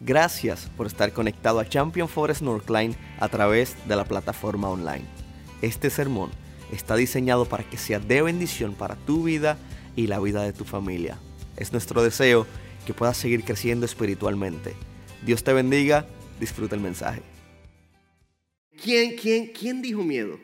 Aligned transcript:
Gracias 0.00 0.70
por 0.76 0.86
estar 0.86 1.12
conectado 1.12 1.58
a 1.58 1.68
Champion 1.68 2.08
Forest 2.08 2.42
Northline 2.42 2.94
a 3.18 3.28
través 3.28 3.76
de 3.88 3.96
la 3.96 4.04
plataforma 4.04 4.70
online. 4.70 5.04
Este 5.60 5.90
sermón 5.90 6.30
está 6.72 6.94
diseñado 6.94 7.46
para 7.46 7.68
que 7.68 7.78
sea 7.78 7.98
de 7.98 8.22
bendición 8.22 8.74
para 8.74 8.94
tu 8.94 9.24
vida 9.24 9.58
y 9.96 10.06
la 10.06 10.20
vida 10.20 10.44
de 10.44 10.52
tu 10.52 10.64
familia. 10.64 11.18
Es 11.56 11.72
nuestro 11.72 12.00
deseo 12.04 12.46
que 12.86 12.94
puedas 12.94 13.16
seguir 13.16 13.42
creciendo 13.42 13.86
espiritualmente. 13.86 14.74
Dios 15.26 15.42
te 15.42 15.52
bendiga, 15.52 16.06
disfruta 16.38 16.76
el 16.76 16.80
mensaje. 16.80 17.22
¿Quién, 18.80 19.16
quién, 19.16 19.48
quién 19.48 19.82
dijo 19.82 20.04
miedo? 20.04 20.38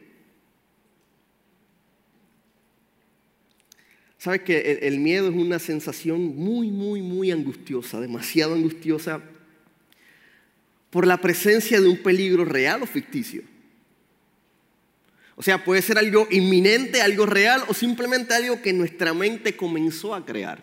Sabes 4.18 4.41
que 4.41 4.73
el, 4.73 4.95
el 4.95 4.98
miedo 4.98 5.29
es 5.29 5.36
una 5.36 5.61
sensación 5.61 6.34
muy, 6.34 6.73
muy, 6.73 7.02
muy 7.02 7.30
angustiosa, 7.30 8.00
demasiado 8.00 8.55
angustiosa 8.55 9.23
por 10.95 11.08
la 11.08 11.16
presencia 11.16 11.80
de 11.80 11.88
un 11.88 11.96
peligro 11.96 12.45
real 12.45 12.80
o 12.84 12.87
ficticio. 12.87 13.42
O 15.34 15.42
sea, 15.42 15.64
puede 15.64 15.82
ser 15.82 15.98
algo 15.98 16.28
inminente, 16.30 17.02
algo 17.02 17.27
real 17.27 17.64
o 17.66 17.74
simplemente 17.74 18.32
algo 18.32 18.62
que 18.62 18.73
nuestra 18.73 19.12
mente 19.12 19.56
comenzó 19.56 20.14
a 20.14 20.24
crear. 20.24 20.62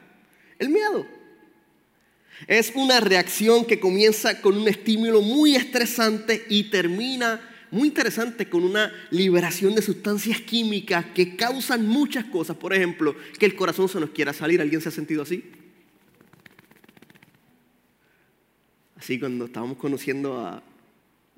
El 0.57 0.69
miedo. 0.69 1.05
Es 2.47 2.71
una 2.75 3.01
reacción 3.01 3.65
que 3.65 3.81
comienza 3.81 4.39
con 4.39 4.57
un 4.57 4.69
estímulo 4.69 5.21
muy 5.21 5.57
estresante 5.57 6.45
y 6.47 6.69
termina 6.69 7.41
muy 7.69 7.89
interesante 7.89 8.47
con 8.47 8.63
una 8.63 8.89
liberación 9.09 9.75
de 9.75 9.81
sustancias 9.81 10.39
químicas 10.39 11.07
que 11.13 11.35
causan 11.35 11.85
muchas 11.85 12.23
cosas. 12.23 12.55
Por 12.55 12.73
ejemplo, 12.73 13.17
que 13.37 13.45
el 13.45 13.55
corazón 13.57 13.89
se 13.89 13.99
nos 13.99 14.11
quiera 14.11 14.31
salir. 14.31 14.61
¿Alguien 14.61 14.79
se 14.79 14.87
ha 14.87 14.93
sentido 14.93 15.23
así? 15.23 15.43
Así 19.01 19.19
cuando 19.19 19.45
estábamos 19.45 19.77
conociendo 19.77 20.39
a 20.45 20.61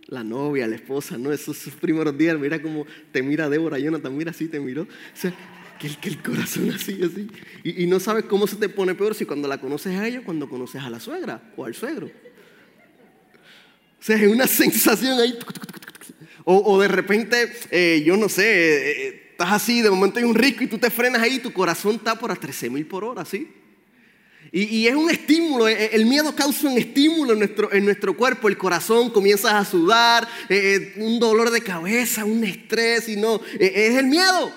la 0.07 0.21
novia, 0.21 0.65
a 0.65 0.67
la 0.67 0.75
esposa, 0.75 1.17
¿no? 1.17 1.31
Esos, 1.31 1.57
primeros 1.79 2.17
días, 2.17 2.37
mira 2.37 2.61
cómo 2.61 2.85
te 3.13 3.23
mira 3.23 3.47
Débora, 3.47 3.79
Jonathan, 3.79 4.17
mira 4.17 4.31
así 4.31 4.49
te 4.49 4.59
miró. 4.59 4.81
O 4.81 4.87
sea, 5.13 5.33
que 5.79 5.87
el, 6.09 6.21
corazón 6.21 6.71
así, 6.71 6.99
así. 7.01 7.29
Y, 7.63 7.87
no 7.87 8.01
sabes 8.01 8.25
cómo 8.25 8.47
se 8.47 8.57
te 8.57 8.67
pone 8.67 8.95
peor 8.95 9.15
si 9.15 9.25
cuando 9.25 9.47
la 9.47 9.61
conoces 9.61 9.97
a 9.97 10.05
ella 10.05 10.21
cuando 10.25 10.49
conoces 10.49 10.81
a 10.81 10.89
la 10.89 10.99
suegra 10.99 11.53
o 11.55 11.63
al 11.63 11.73
suegro. 11.73 12.07
O 12.07 14.03
sea, 14.03 14.17
es 14.17 14.27
una 14.27 14.45
sensación 14.47 15.17
ahí. 15.21 15.39
O, 16.43 16.81
de 16.81 16.89
repente, 16.89 17.49
eh, 17.71 18.03
yo 18.05 18.17
no 18.17 18.27
sé, 18.27 19.07
eh, 19.07 19.27
estás 19.31 19.53
así, 19.53 19.81
de 19.81 19.89
momento 19.89 20.19
hay 20.19 20.25
un 20.25 20.35
rico 20.35 20.65
y 20.65 20.67
tú 20.67 20.77
te 20.77 20.89
frenas 20.89 21.21
ahí, 21.21 21.39
tu 21.39 21.53
corazón 21.53 21.95
está 21.95 22.19
por 22.19 22.29
a 22.29 22.35
13 22.35 22.69
mil 22.69 22.85
por 22.85 23.05
hora, 23.05 23.23
¿sí? 23.23 23.47
Y, 24.55 24.85
es 24.85 24.93
un 24.93 25.09
estímulo, 25.09 25.67
eh, 25.67 25.89
el 25.93 26.05
miedo 26.05 26.35
causa 26.35 26.67
un 26.67 26.77
estímulo 26.77 27.33
en 27.33 27.39
nuestro, 27.39 27.73
en 27.73 27.85
nuestro 27.85 28.15
cuerpo, 28.15 28.47
el 28.47 28.55
corazón 28.55 29.09
comienza 29.09 29.57
a 29.57 29.65
sudar, 29.65 30.27
eh, 30.47 30.93
un 30.97 31.19
dolor 31.19 31.49
de 31.49 31.61
cabeza, 31.61 32.23
un 32.23 32.43
estrés, 32.43 33.09
y 33.09 33.15
no, 33.15 33.41
eh, 33.59 33.71
es 33.73 33.95
el 33.95 34.05
miedo. 34.05 34.53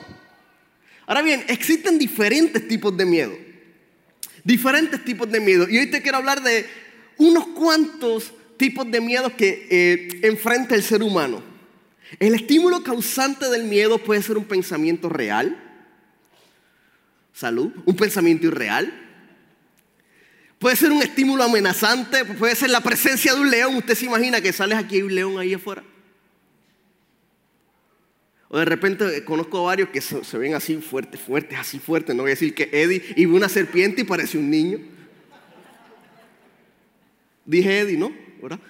Ahora 1.06 1.22
bien, 1.22 1.47
existen 1.48 1.98
diferentes 1.98 2.69
tipos 2.69 2.94
de 2.94 3.06
miedo, 3.06 3.33
diferentes 4.44 5.03
tipos 5.03 5.33
de 5.33 5.41
miedo. 5.41 5.66
Y 5.66 5.78
hoy 5.78 5.86
te 5.86 6.03
quiero 6.03 6.19
hablar 6.19 6.42
de 6.42 6.66
unos 7.16 7.47
cuantos 7.47 8.34
tipos 8.58 8.91
de 8.91 9.00
miedos 9.00 9.33
que 9.33 9.66
eh, 9.70 10.20
enfrenta 10.25 10.75
el 10.75 10.83
ser 10.83 11.03
humano. 11.03 11.42
El 12.19 12.34
estímulo 12.34 12.83
causante 12.83 13.48
del 13.48 13.64
miedo 13.64 13.97
puede 13.97 14.20
ser 14.20 14.36
un 14.36 14.44
pensamiento 14.44 15.08
real, 15.08 15.56
salud, 17.33 17.72
un 17.86 17.97
pensamiento 17.97 18.48
irreal, 18.48 19.06
Puede 20.67 20.78
ser 20.78 20.91
un 20.91 21.00
estímulo 21.00 21.45
amenazante, 21.45 22.25
puede 22.25 22.56
ser 22.56 22.70
la 22.70 22.81
presencia 22.81 23.33
de 23.33 23.41
un 23.41 23.48
león. 23.48 23.77
Usted 23.77 23.95
se 23.95 24.06
imagina 24.06 24.41
que 24.41 24.53
sales 24.53 24.77
aquí 24.77 24.97
y 24.97 24.98
hay 24.98 25.03
un 25.05 25.14
león 25.14 25.39
ahí 25.39 25.55
afuera. 25.55 25.84
O 28.48 28.59
de 28.59 28.64
repente 28.64 29.25
conozco 29.25 29.62
varios 29.62 29.91
que 29.91 30.00
se, 30.00 30.39
ven 30.39 30.56
así 30.56 30.75
fuertes, 30.78 31.21
fuertes, 31.21 31.56
así 31.56 31.78
fuertes. 31.78 32.16
No 32.16 32.25
voy 32.25 32.31
a 32.31 32.34
decir 32.34 32.53
que 32.53 32.69
Eddie 32.72 33.00
y 33.15 33.27
ve 33.27 33.34
una 33.34 33.49
serpiente 33.49 34.00
y 34.00 34.04
parece 34.04 34.38
un 34.38 34.50
niño. 34.50 34.81
Dije 37.44 37.78
Eddie, 37.78 37.97
¿no? 37.97 38.12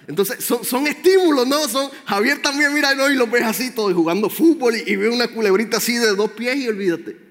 Entonces 0.07 0.45
son, 0.45 0.63
son, 0.63 0.85
estímulos, 0.85 1.47
¿no? 1.47 1.67
Son, 1.67 1.89
Javier 2.05 2.43
también 2.43 2.75
mira 2.75 2.93
¿no? 2.93 3.09
y 3.09 3.15
lo 3.15 3.25
ves 3.25 3.41
así 3.41 3.71
todo 3.71 3.91
jugando 3.91 4.29
fútbol 4.29 4.75
y 4.75 4.95
ve 4.95 5.09
una 5.09 5.29
culebrita 5.29 5.77
así 5.77 5.95
de 5.95 6.13
dos 6.15 6.29
pies 6.33 6.57
y 6.57 6.67
olvídate. 6.67 7.26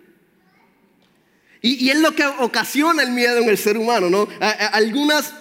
Y, 1.66 1.90
es 1.90 1.98
lo 1.98 2.12
que 2.12 2.24
ocasiona 2.24 3.02
el 3.02 3.10
miedo 3.10 3.38
en 3.38 3.48
el 3.48 3.58
ser 3.58 3.76
humano, 3.76 4.08
¿no? 4.08 4.28
A, 4.40 4.50
a, 4.50 4.66
algunas, 4.68 5.34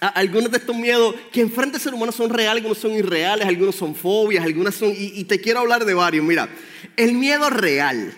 a, 0.00 0.08
algunos 0.08 0.50
de 0.50 0.58
estos 0.58 0.76
miedos 0.76 1.14
que 1.30 1.40
enfrenta 1.40 1.76
el 1.76 1.82
ser 1.82 1.94
humano 1.94 2.10
son 2.10 2.28
reales, 2.30 2.56
algunos 2.56 2.78
son 2.78 2.90
irreales, 2.92 3.46
algunos 3.46 3.76
son 3.76 3.94
fobias, 3.94 4.44
algunas 4.44 4.74
son... 4.74 4.92
Y, 4.96 5.22
te 5.24 5.40
quiero 5.40 5.60
hablar 5.60 5.84
de 5.84 5.94
varios. 5.94 6.24
Mira, 6.24 6.48
el 6.96 7.12
miedo 7.12 7.50
real. 7.50 8.12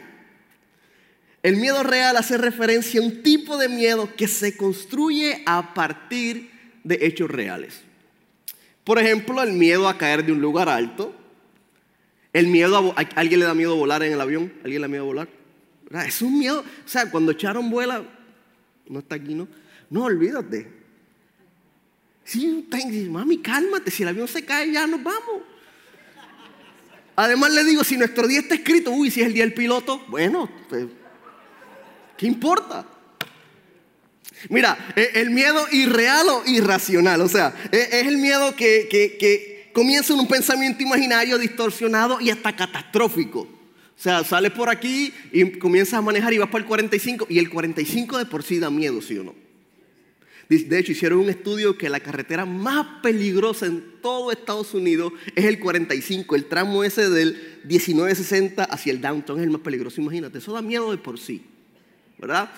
El 1.42 1.56
miedo 1.56 1.82
real 1.82 2.16
hace 2.16 2.38
referencia 2.38 3.00
a 3.00 3.04
un 3.04 3.22
tipo 3.22 3.58
de 3.58 3.68
miedo 3.68 4.08
que 4.16 4.28
se 4.28 4.56
construye 4.56 5.42
a 5.44 5.74
partir 5.74 6.50
de 6.84 7.00
hechos 7.02 7.30
reales. 7.30 7.82
Por 8.82 8.98
ejemplo, 8.98 9.42
el 9.42 9.52
miedo 9.52 9.88
a 9.88 9.98
caer 9.98 10.24
de 10.24 10.32
un 10.32 10.40
lugar 10.40 10.70
alto. 10.70 11.14
El 12.32 12.46
miedo 12.46 12.94
a... 12.96 13.00
¿a 13.02 13.08
¿Alguien 13.16 13.40
le 13.40 13.46
da 13.46 13.52
miedo 13.52 13.76
volar 13.76 14.02
en 14.02 14.14
el 14.14 14.20
avión? 14.22 14.54
¿Alguien 14.64 14.80
le 14.80 14.86
da 14.86 14.90
miedo 14.90 15.04
volar? 15.04 15.41
Es 16.00 16.22
un 16.22 16.38
miedo. 16.38 16.60
O 16.60 16.88
sea, 16.88 17.10
cuando 17.10 17.32
Charon 17.34 17.68
vuela, 17.70 18.02
no 18.88 18.98
está 19.00 19.16
aquí, 19.16 19.34
¿no? 19.34 19.46
No, 19.90 20.04
olvídate. 20.04 20.72
Sí, 22.24 22.66
mami, 23.10 23.38
cálmate. 23.38 23.90
Si 23.90 24.02
el 24.02 24.08
avión 24.08 24.28
se 24.28 24.44
cae, 24.44 24.72
ya 24.72 24.86
nos 24.86 25.02
vamos. 25.02 25.42
Además, 27.14 27.52
le 27.52 27.64
digo, 27.64 27.84
si 27.84 27.96
nuestro 27.96 28.26
día 28.26 28.40
está 28.40 28.54
escrito, 28.54 28.90
uy, 28.90 29.10
si 29.10 29.20
es 29.20 29.26
el 29.26 29.34
día 29.34 29.44
del 29.44 29.52
piloto, 29.52 30.02
bueno, 30.08 30.50
pues, 30.68 30.86
¿qué 32.16 32.26
importa? 32.26 32.86
Mira, 34.48 34.94
el 34.96 35.30
miedo 35.30 35.66
irreal 35.70 36.26
o 36.30 36.42
irracional, 36.46 37.20
o 37.20 37.28
sea, 37.28 37.54
es 37.70 38.06
el 38.06 38.16
miedo 38.16 38.56
que, 38.56 38.88
que, 38.90 39.16
que 39.18 39.70
comienza 39.72 40.14
en 40.14 40.20
un 40.20 40.26
pensamiento 40.26 40.82
imaginario 40.82 41.38
distorsionado 41.38 42.20
y 42.20 42.30
hasta 42.30 42.56
catastrófico. 42.56 43.46
O 43.96 44.02
sea, 44.02 44.24
sales 44.24 44.52
por 44.52 44.68
aquí 44.68 45.12
y 45.32 45.58
comienzas 45.58 45.94
a 45.94 46.02
manejar 46.02 46.32
y 46.32 46.38
vas 46.38 46.48
para 46.48 46.62
el 46.62 46.68
45 46.68 47.26
y 47.28 47.38
el 47.38 47.50
45 47.50 48.18
de 48.18 48.26
por 48.26 48.42
sí 48.42 48.58
da 48.58 48.70
miedo, 48.70 49.00
¿sí 49.00 49.18
o 49.18 49.24
no? 49.24 49.34
De 50.48 50.78
hecho, 50.78 50.92
hicieron 50.92 51.20
un 51.20 51.30
estudio 51.30 51.78
que 51.78 51.88
la 51.88 52.00
carretera 52.00 52.44
más 52.44 53.00
peligrosa 53.02 53.64
en 53.64 53.82
todo 54.02 54.30
Estados 54.30 54.74
Unidos 54.74 55.12
es 55.34 55.46
el 55.46 55.58
45, 55.58 56.36
el 56.36 56.44
tramo 56.44 56.84
ese 56.84 57.08
del 57.08 57.60
1960 57.64 58.64
hacia 58.64 58.92
el 58.92 59.00
downtown 59.00 59.38
es 59.38 59.44
el 59.44 59.50
más 59.50 59.62
peligroso, 59.62 60.00
imagínate, 60.00 60.38
eso 60.38 60.52
da 60.52 60.60
miedo 60.60 60.90
de 60.90 60.98
por 60.98 61.18
sí, 61.18 61.42
¿verdad? 62.18 62.50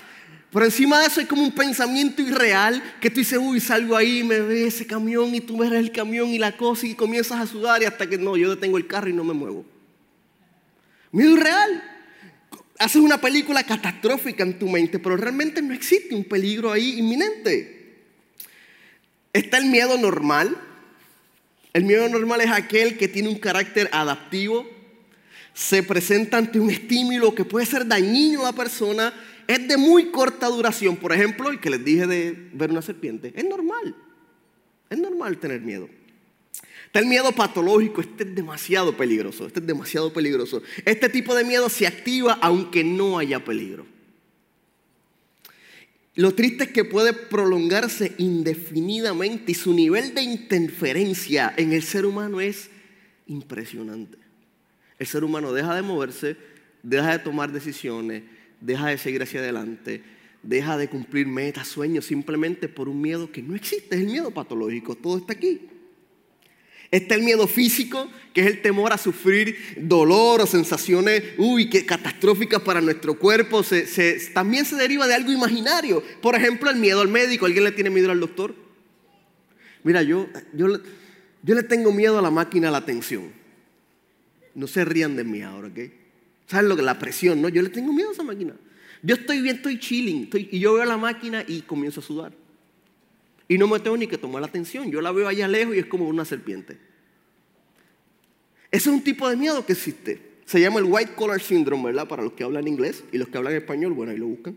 Pero 0.50 0.65
encima 0.65 1.00
de 1.00 1.06
eso 1.06 1.21
hay 1.21 1.27
como 1.27 1.43
un 1.43 1.53
pensamiento 1.53 2.23
irreal 2.23 2.83
que 3.00 3.11
tú 3.11 3.21
dices, 3.21 3.39
uy, 3.41 3.61
salgo 3.61 3.97
ahí, 3.97 4.25
me 4.25 4.41
ve 4.41 4.67
ese 4.67 4.87
camión 4.87 5.33
y 5.34 5.41
tú 5.41 5.59
ves 5.59 5.71
el 5.71 5.93
camión 5.93 6.31
y 6.31 6.39
la 6.39 6.56
cosa 6.56 6.87
y 6.87 6.94
comienzas 6.94 7.41
a 7.41 7.47
sudar 7.47 7.83
y 7.83 7.84
hasta 7.84 8.09
que 8.09 8.19
no, 8.19 8.37
yo 8.37 8.50
detengo 8.50 8.77
el 8.77 8.87
carro 8.87 9.09
y 9.09 9.12
no 9.12 9.25
me 9.25 9.34
muevo. 9.34 9.65
Miedo 11.14 11.36
irreal. 11.36 11.82
Haces 12.76 13.00
una 13.00 13.20
película 13.20 13.62
catastrófica 13.62 14.42
en 14.42 14.58
tu 14.58 14.69
mente, 14.69 14.98
pero 14.98 15.16
realmente 15.16 15.62
no 15.62 15.72
existe 15.72 16.12
un 16.12 16.25
peligro 16.25 16.72
ahí 16.72 16.98
inminente. 16.98 18.02
Está 19.32 19.58
el 19.58 19.66
miedo 19.66 19.97
normal. 19.97 20.56
El 21.72 21.84
miedo 21.84 22.08
normal 22.08 22.41
es 22.41 22.50
aquel 22.50 22.98
que 22.98 23.06
tiene 23.06 23.28
un 23.28 23.38
carácter 23.38 23.88
adaptivo, 23.92 24.69
se 25.52 25.82
presenta 25.84 26.36
ante 26.36 26.58
un 26.58 26.70
estímulo 26.70 27.34
que 27.34 27.44
puede 27.44 27.66
ser 27.66 27.86
dañino 27.86 28.42
a 28.42 28.46
la 28.46 28.52
persona, 28.52 29.12
es 29.46 29.69
de 29.69 29.76
muy 29.76 30.10
corta 30.10 30.48
duración. 30.48 30.96
Por 30.96 31.12
ejemplo, 31.12 31.48
el 31.48 31.60
que 31.60 31.70
les 31.70 31.84
dije 31.84 32.08
de 32.08 32.50
ver 32.52 32.70
una 32.70 32.82
serpiente, 32.82 33.32
es 33.36 33.44
normal. 33.44 33.94
Es 34.91 34.98
normal 34.98 35.38
tener 35.38 35.60
miedo. 35.60 35.88
Está 36.94 37.02
el 37.02 37.08
miedo 37.08 37.32
patológico, 37.32 38.02
este 38.02 38.23
es 38.23 38.37
demasiado 38.37 38.96
peligroso, 38.96 39.49
este 39.49 39.58
es 39.58 39.67
demasiado 39.67 40.12
peligroso. 40.12 40.62
Este 40.85 41.08
tipo 41.08 41.35
de 41.35 41.43
miedo 41.43 41.69
se 41.69 41.88
activa 41.88 42.38
aunque 42.41 42.85
no 42.85 43.19
haya 43.19 43.44
peligro. 43.44 43.85
Lo 46.14 46.37
triste 46.37 46.62
es 46.62 46.70
que 46.70 46.85
puede 46.85 47.12
prolongarse 47.12 48.14
indefinidamente 48.19 49.50
y 49.50 49.55
su 49.56 49.75
nivel 49.75 50.14
de 50.14 50.23
interferencia 50.23 51.52
en 51.56 51.73
el 51.73 51.82
ser 51.82 52.06
humano 52.06 52.41
es 52.41 52.70
impresionante. 53.26 54.17
El 54.96 55.08
ser 55.08 55.25
humano 55.25 55.52
deja 55.52 55.75
de 55.75 55.82
moverse, 55.82 56.37
deja 56.85 57.11
de 57.11 57.19
tomar 57.19 57.50
decisiones, 57.50 58.23
deja 58.61 58.87
de 58.91 58.99
seguir 58.99 59.20
hacia 59.20 59.41
adelante, 59.41 60.05
deja 60.44 60.76
de 60.76 60.88
cumplir 60.88 61.26
metas, 61.26 61.67
sueños, 61.67 62.05
simplemente 62.05 62.69
por 62.69 62.88
un 62.88 63.00
miedo 63.00 63.32
que 63.32 63.43
no 63.43 63.56
existe, 63.56 63.96
es 63.96 64.02
el 64.02 64.06
miedo 64.06 64.31
patológico, 64.31 64.94
todo 64.94 65.19
está 65.19 65.32
aquí. 65.32 65.74
Está 66.90 67.14
el 67.14 67.22
miedo 67.22 67.46
físico, 67.46 68.10
que 68.32 68.42
es 68.42 68.46
el 68.46 68.62
temor 68.62 68.92
a 68.92 68.98
sufrir 68.98 69.56
dolor 69.76 70.40
o 70.40 70.46
sensaciones, 70.46 71.22
uy, 71.38 71.69
que 71.69 71.84
catastróficas 71.86 72.62
para 72.62 72.81
nuestro 72.81 73.19
cuerpo. 73.19 73.62
También 74.32 74.64
se 74.64 74.76
deriva 74.76 75.06
de 75.06 75.14
algo 75.14 75.32
imaginario. 75.32 76.02
Por 76.20 76.34
ejemplo, 76.34 76.70
el 76.70 76.76
miedo 76.76 77.00
al 77.00 77.08
médico. 77.08 77.46
¿Alguien 77.46 77.64
le 77.64 77.72
tiene 77.72 77.90
miedo 77.90 78.10
al 78.10 78.20
doctor? 78.20 78.54
Mira, 79.82 80.02
yo, 80.02 80.28
yo, 80.52 80.69
yo 81.42 81.54
le 81.54 81.62
tengo 81.62 81.92
miedo 81.92 82.19
a 82.19 82.22
la 82.22 82.31
máquina 82.31 82.69
de 82.69 82.72
la 82.72 82.78
atención. 82.78 83.32
No 84.54 84.66
se 84.66 84.84
rían 84.84 85.16
de 85.16 85.25
mí 85.25 85.42
ahora, 85.42 85.69
¿ok? 85.69 85.78
¿Saben 86.46 86.69
lo 86.69 86.76
que 86.76 86.82
la 86.82 86.98
presión, 86.98 87.42
no? 87.42 87.48
Yo 87.48 87.60
le 87.62 87.70
tengo 87.70 87.92
miedo 87.92 88.10
a 88.10 88.12
esa 88.12 88.22
máquina. 88.22 88.54
Yo 89.02 89.16
estoy 89.16 89.42
bien, 89.42 89.56
estoy 89.56 89.78
chilling, 89.78 90.31
y 90.32 90.58
yo 90.58 90.75
veo 90.75 90.84
la 90.84 90.96
máquina 90.96 91.44
y 91.46 91.62
comienzo 91.62 92.00
a 92.00 92.02
sudar. 92.02 92.44
Y 93.49 93.58
no 93.58 93.69
me 93.69 93.79
tengo 93.81 93.96
ni 93.96 94.06
que 94.06 94.19
tomar 94.19 94.41
la 94.41 94.49
atención. 94.49 94.91
Yo 94.91 95.00
la 95.00 95.12
veo 95.12 95.29
allá 95.29 95.46
lejos 95.49 95.76
y 95.76 95.79
es 95.79 95.87
como 95.87 96.08
una 96.08 96.25
serpiente. 96.25 96.79
Ese 98.70 98.88
es 98.91 98.94
un 98.94 99.02
tipo 99.02 99.29
de 99.29 99.37
miedo 99.37 99.64
que 99.64 99.73
existe. 99.75 100.35
Se 100.46 100.61
llama 100.61 100.81
el 100.81 100.87
white 100.87 101.12
collar 101.14 101.41
syndrome, 101.41 101.85
¿verdad? 101.85 102.08
Para 102.08 102.23
los 102.23 102.32
que 102.32 102.44
hablan 102.44 102.67
inglés 102.67 103.05
y 103.12 103.19
los 103.19 103.29
que 103.29 103.38
hablan 103.38 103.55
español, 103.55 103.93
bueno, 103.93 104.12
ahí 104.12 104.19
lo 104.19 104.26
buscan. 104.26 104.56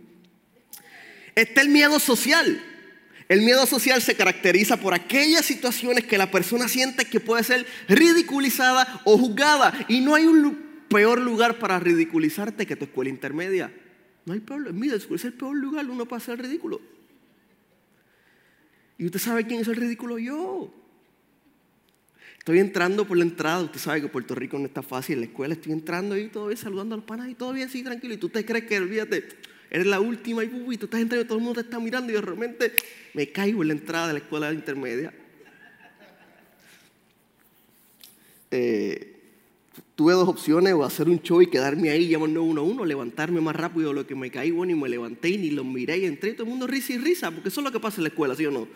Está 1.35 1.61
el 1.61 1.69
miedo 1.69 1.99
social. 1.99 2.63
El 3.29 3.41
miedo 3.41 3.65
social 3.65 4.01
se 4.01 4.15
caracteriza 4.15 4.77
por 4.77 4.93
aquellas 4.93 5.45
situaciones 5.45 6.05
que 6.05 6.17
la 6.17 6.31
persona 6.31 6.67
siente 6.67 7.05
que 7.05 7.19
puede 7.19 7.43
ser 7.43 7.65
ridiculizada 7.87 9.01
o 9.03 9.17
juzgada. 9.17 9.85
Y 9.89 10.01
no 10.01 10.15
hay 10.15 10.25
un 10.25 10.65
peor 10.89 11.19
lugar 11.19 11.59
para 11.59 11.79
ridiculizarte 11.79 12.65
que 12.65 12.75
tu 12.75 12.85
escuela 12.85 13.09
intermedia. 13.09 13.71
No 14.25 14.33
hay 14.33 14.39
peor, 14.39 14.73
mira, 14.73 14.95
es 14.95 15.25
el 15.25 15.33
peor 15.33 15.55
lugar 15.55 15.89
uno 15.89 16.05
para 16.05 16.17
hacer 16.17 16.41
ridículo. 16.41 16.81
Y 18.97 19.05
usted 19.05 19.19
sabe 19.19 19.45
quién 19.45 19.61
es 19.61 19.67
el 19.67 19.75
ridículo, 19.75 20.17
yo. 20.17 20.73
Estoy 22.39 22.59
entrando 22.59 23.05
por 23.05 23.17
la 23.17 23.23
entrada, 23.23 23.61
usted 23.63 23.79
sabe 23.79 24.01
que 24.01 24.07
Puerto 24.07 24.33
Rico 24.33 24.57
no 24.57 24.67
está 24.67 24.81
fácil, 24.81 25.19
la 25.19 25.25
escuela 25.25 25.53
estoy 25.53 25.73
entrando 25.73 26.15
ahí 26.15 26.29
todavía 26.29 26.55
saludando 26.55 26.95
a 26.95 26.97
los 26.97 27.05
panas 27.05 27.27
y 27.27 27.35
bien 27.53 27.67
así 27.67 27.83
tranquilo. 27.83 28.13
Y 28.13 28.17
tú 28.17 28.29
te 28.29 28.45
crees 28.45 28.65
que, 28.65 28.77
olvídate, 28.77 29.27
eres 29.69 29.85
la 29.85 29.99
última 29.99 30.43
y, 30.43 30.47
y 30.47 30.77
tú 30.77 30.85
estás 30.85 31.01
entrando 31.01 31.25
y 31.25 31.27
todo 31.27 31.37
el 31.39 31.43
mundo 31.43 31.61
te 31.61 31.67
está 31.67 31.79
mirando 31.79 32.11
y 32.11 32.15
de 32.15 32.21
repente 32.21 32.71
me 33.13 33.29
caigo 33.31 33.61
en 33.63 33.67
la 33.67 33.73
entrada 33.73 34.07
de 34.07 34.13
la 34.13 34.19
escuela 34.19 34.53
intermedia. 34.53 35.13
Eh, 38.49 39.17
tuve 39.95 40.13
dos 40.13 40.29
opciones, 40.29 40.73
o 40.73 40.85
hacer 40.85 41.09
un 41.09 41.21
show 41.21 41.41
y 41.41 41.47
quedarme 41.47 41.89
ahí, 41.89 42.07
llamo 42.07 42.27
911, 42.27 42.85
levantarme 42.85 43.41
más 43.41 43.55
rápido 43.55 43.89
de 43.89 43.95
lo 43.95 44.07
que 44.07 44.15
me 44.15 44.31
caí, 44.31 44.51
bueno, 44.51 44.71
y 44.71 44.75
me 44.75 44.87
levanté 44.87 45.29
y 45.29 45.37
ni 45.37 45.49
los 45.49 45.65
miré 45.65 45.97
y 45.97 46.05
entré, 46.05 46.33
todo 46.33 46.43
el 46.43 46.49
mundo 46.49 46.67
risa 46.67 46.93
y 46.93 46.97
risa, 46.97 47.31
porque 47.31 47.49
eso 47.49 47.59
es 47.59 47.65
lo 47.65 47.71
que 47.71 47.79
pasa 47.79 47.97
en 47.97 48.03
la 48.03 48.09
escuela, 48.09 48.35
¿sí 48.35 48.45
o 48.45 48.51
no? 48.51 48.67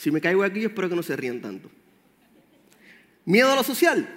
Si 0.00 0.10
me 0.10 0.18
caigo 0.22 0.42
aquí, 0.42 0.62
yo 0.62 0.68
espero 0.68 0.88
que 0.88 0.96
no 0.96 1.02
se 1.02 1.14
rían 1.14 1.42
tanto. 1.42 1.70
Miedo 3.26 3.52
a 3.52 3.56
lo 3.56 3.62
social. 3.62 4.08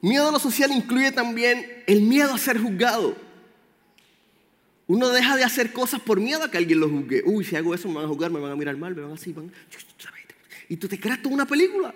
Miedo 0.00 0.28
a 0.28 0.32
lo 0.32 0.40
social 0.40 0.72
incluye 0.72 1.12
también 1.12 1.84
el 1.86 2.02
miedo 2.02 2.34
a 2.34 2.38
ser 2.38 2.58
juzgado. 2.58 3.16
Uno 4.88 5.10
deja 5.10 5.36
de 5.36 5.44
hacer 5.44 5.72
cosas 5.72 6.00
por 6.00 6.18
miedo 6.18 6.42
a 6.42 6.50
que 6.50 6.58
alguien 6.58 6.80
lo 6.80 6.88
juzgue. 6.88 7.22
Uy, 7.24 7.44
si 7.44 7.54
hago 7.54 7.72
eso 7.76 7.86
me 7.86 7.94
van 7.94 8.06
a 8.06 8.08
juzgar, 8.08 8.32
me 8.32 8.40
van 8.40 8.50
a 8.50 8.56
mirar 8.56 8.76
mal, 8.76 8.92
me 8.92 9.02
van 9.02 9.12
así, 9.12 9.32
van... 9.32 9.52
Y 10.68 10.76
tú 10.78 10.88
te 10.88 10.98
creas 10.98 11.22
toda 11.22 11.32
una 11.32 11.46
película. 11.46 11.94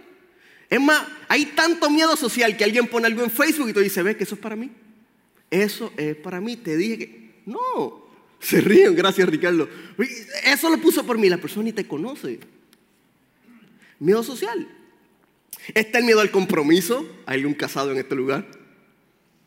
Es 0.70 0.80
más, 0.80 1.04
hay 1.26 1.46
tanto 1.46 1.90
miedo 1.90 2.16
social 2.16 2.56
que 2.56 2.62
alguien 2.62 2.86
pone 2.86 3.08
algo 3.08 3.24
en 3.24 3.32
Facebook 3.32 3.70
y 3.70 3.72
tú 3.72 3.80
dices, 3.80 4.04
¿ves 4.04 4.14
que 4.14 4.22
eso 4.22 4.36
es 4.36 4.40
para 4.40 4.54
mí? 4.54 4.70
Eso 5.50 5.92
es 5.96 6.14
para 6.14 6.40
mí. 6.40 6.56
Te 6.56 6.76
dije 6.76 6.98
que... 6.98 7.42
No. 7.46 8.03
Se 8.44 8.60
ríen, 8.60 8.94
gracias 8.94 9.26
Ricardo. 9.26 9.66
Eso 10.44 10.68
lo 10.68 10.76
puso 10.78 11.04
por 11.06 11.16
mí, 11.16 11.30
la 11.30 11.38
persona 11.38 11.64
ni 11.64 11.72
te 11.72 11.86
conoce. 11.86 12.40
Miedo 13.98 14.22
social. 14.22 14.68
Está 15.72 15.98
el 15.98 16.04
miedo 16.04 16.20
al 16.20 16.30
compromiso. 16.30 17.08
¿Hay 17.24 17.38
algún 17.38 17.54
casado 17.54 17.90
en 17.92 17.96
este 17.96 18.14
lugar? 18.14 18.46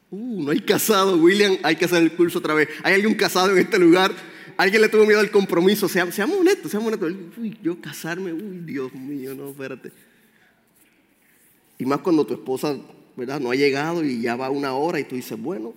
Uh, 0.09 0.41
no 0.41 0.51
hay 0.51 0.61
casado, 0.61 1.15
William, 1.17 1.57
hay 1.61 1.75
que 1.75 1.85
hacer 1.85 2.01
el 2.01 2.13
curso 2.13 2.39
otra 2.39 2.55
vez. 2.55 2.69
¿Hay 2.81 2.95
algún 2.95 3.13
casado 3.13 3.51
en 3.51 3.59
este 3.59 3.77
lugar? 3.77 4.11
¿Alguien 4.57 4.81
le 4.81 4.89
tuvo 4.89 5.05
miedo 5.05 5.19
al 5.19 5.29
compromiso? 5.29 5.87
Seamos, 5.87 6.17
honestos, 6.17 6.71
seamos 6.71 6.87
honestos. 6.87 7.13
Uy, 7.37 7.55
yo 7.61 7.79
casarme, 7.79 8.33
uy, 8.33 8.61
Dios 8.65 8.91
mío, 8.95 9.35
no, 9.35 9.51
espérate. 9.51 9.91
Y 11.77 11.85
más 11.85 11.99
cuando 11.99 12.25
tu 12.25 12.33
esposa, 12.33 12.75
¿verdad? 13.15 13.39
No 13.39 13.51
ha 13.51 13.55
llegado 13.55 14.03
y 14.03 14.21
ya 14.21 14.35
va 14.35 14.49
una 14.49 14.73
hora 14.73 14.99
y 14.99 15.03
tú 15.03 15.15
dices, 15.15 15.39
bueno, 15.39 15.75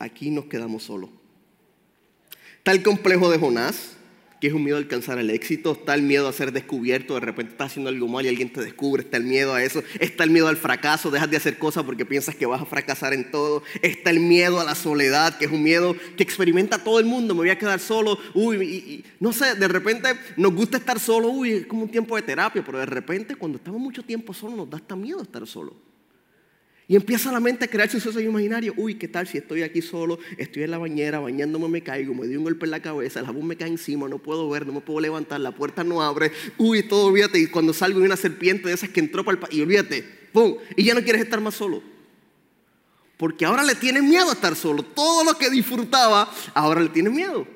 aquí 0.00 0.30
nos 0.30 0.46
quedamos 0.46 0.82
solos. 0.82 1.10
Está 2.68 2.76
el 2.76 2.82
complejo 2.82 3.30
de 3.30 3.38
Jonás, 3.38 3.96
que 4.42 4.48
es 4.48 4.52
un 4.52 4.62
miedo 4.62 4.76
a 4.76 4.80
alcanzar 4.80 5.18
el 5.18 5.30
éxito, 5.30 5.72
está 5.72 5.94
el 5.94 6.02
miedo 6.02 6.28
a 6.28 6.32
ser 6.34 6.52
descubierto, 6.52 7.14
de 7.14 7.20
repente 7.20 7.52
estás 7.52 7.68
haciendo 7.68 7.88
algo 7.88 8.08
mal 8.08 8.26
y 8.26 8.28
alguien 8.28 8.52
te 8.52 8.60
descubre, 8.60 9.04
está 9.04 9.16
el 9.16 9.24
miedo 9.24 9.54
a 9.54 9.64
eso, 9.64 9.82
está 10.00 10.24
el 10.24 10.28
miedo 10.28 10.48
al 10.48 10.58
fracaso, 10.58 11.10
dejas 11.10 11.30
de 11.30 11.38
hacer 11.38 11.56
cosas 11.56 11.84
porque 11.84 12.04
piensas 12.04 12.34
que 12.34 12.44
vas 12.44 12.60
a 12.60 12.66
fracasar 12.66 13.14
en 13.14 13.30
todo, 13.30 13.62
está 13.80 14.10
el 14.10 14.20
miedo 14.20 14.60
a 14.60 14.64
la 14.64 14.74
soledad, 14.74 15.38
que 15.38 15.46
es 15.46 15.50
un 15.50 15.62
miedo 15.62 15.96
que 16.18 16.22
experimenta 16.22 16.84
todo 16.84 16.98
el 16.98 17.06
mundo, 17.06 17.34
me 17.34 17.38
voy 17.38 17.48
a 17.48 17.56
quedar 17.56 17.80
solo, 17.80 18.18
uy, 18.34 19.02
no 19.18 19.32
sé, 19.32 19.54
de 19.54 19.68
repente 19.68 20.10
nos 20.36 20.52
gusta 20.52 20.76
estar 20.76 21.00
solo, 21.00 21.30
uy, 21.30 21.52
es 21.52 21.66
como 21.66 21.84
un 21.84 21.90
tiempo 21.90 22.16
de 22.16 22.20
terapia, 22.20 22.62
pero 22.62 22.80
de 22.80 22.84
repente 22.84 23.34
cuando 23.34 23.56
estamos 23.56 23.80
mucho 23.80 24.02
tiempo 24.02 24.34
solo 24.34 24.54
nos 24.54 24.68
da 24.68 24.76
hasta 24.76 24.94
miedo 24.94 25.22
estar 25.22 25.46
solo. 25.46 25.87
Y 26.90 26.96
empieza 26.96 27.30
la 27.30 27.38
mente 27.38 27.66
a 27.66 27.68
crear 27.68 27.90
sucesos 27.90 28.22
imaginarios. 28.22 28.74
Uy, 28.78 28.94
¿qué 28.94 29.08
tal 29.08 29.28
si 29.28 29.36
estoy 29.36 29.60
aquí 29.60 29.82
solo? 29.82 30.18
Estoy 30.38 30.62
en 30.62 30.70
la 30.70 30.78
bañera, 30.78 31.18
bañándome, 31.18 31.68
me 31.68 31.82
caigo, 31.82 32.14
me 32.14 32.26
doy 32.26 32.38
un 32.38 32.44
golpe 32.44 32.64
en 32.64 32.70
la 32.70 32.80
cabeza, 32.80 33.20
el 33.20 33.26
jabón 33.26 33.46
me 33.46 33.56
cae 33.56 33.68
encima, 33.68 34.08
no 34.08 34.16
puedo 34.16 34.48
ver, 34.48 34.66
no 34.66 34.72
me 34.72 34.80
puedo 34.80 34.98
levantar, 34.98 35.38
la 35.40 35.52
puerta 35.52 35.84
no 35.84 36.02
abre. 36.02 36.32
Uy, 36.56 36.82
todo, 36.82 37.08
olvídate. 37.08 37.38
Y 37.40 37.48
cuando 37.48 37.74
salgo 37.74 38.00
hay 38.00 38.06
una 38.06 38.16
serpiente 38.16 38.68
de 38.68 38.74
esas 38.74 38.88
que 38.88 39.00
entró 39.00 39.22
para 39.22 39.38
el... 39.38 39.54
Y 39.54 39.60
olvídate, 39.60 40.02
¡pum! 40.32 40.56
Y 40.76 40.84
ya 40.84 40.94
no 40.94 41.02
quieres 41.02 41.20
estar 41.20 41.42
más 41.42 41.56
solo. 41.56 41.82
Porque 43.18 43.44
ahora 43.44 43.64
le 43.64 43.74
tienes 43.74 44.02
miedo 44.02 44.30
a 44.30 44.32
estar 44.32 44.56
solo. 44.56 44.82
Todo 44.82 45.24
lo 45.24 45.36
que 45.36 45.50
disfrutaba, 45.50 46.32
ahora 46.54 46.80
le 46.80 46.88
tienes 46.88 47.12
miedo. 47.12 47.46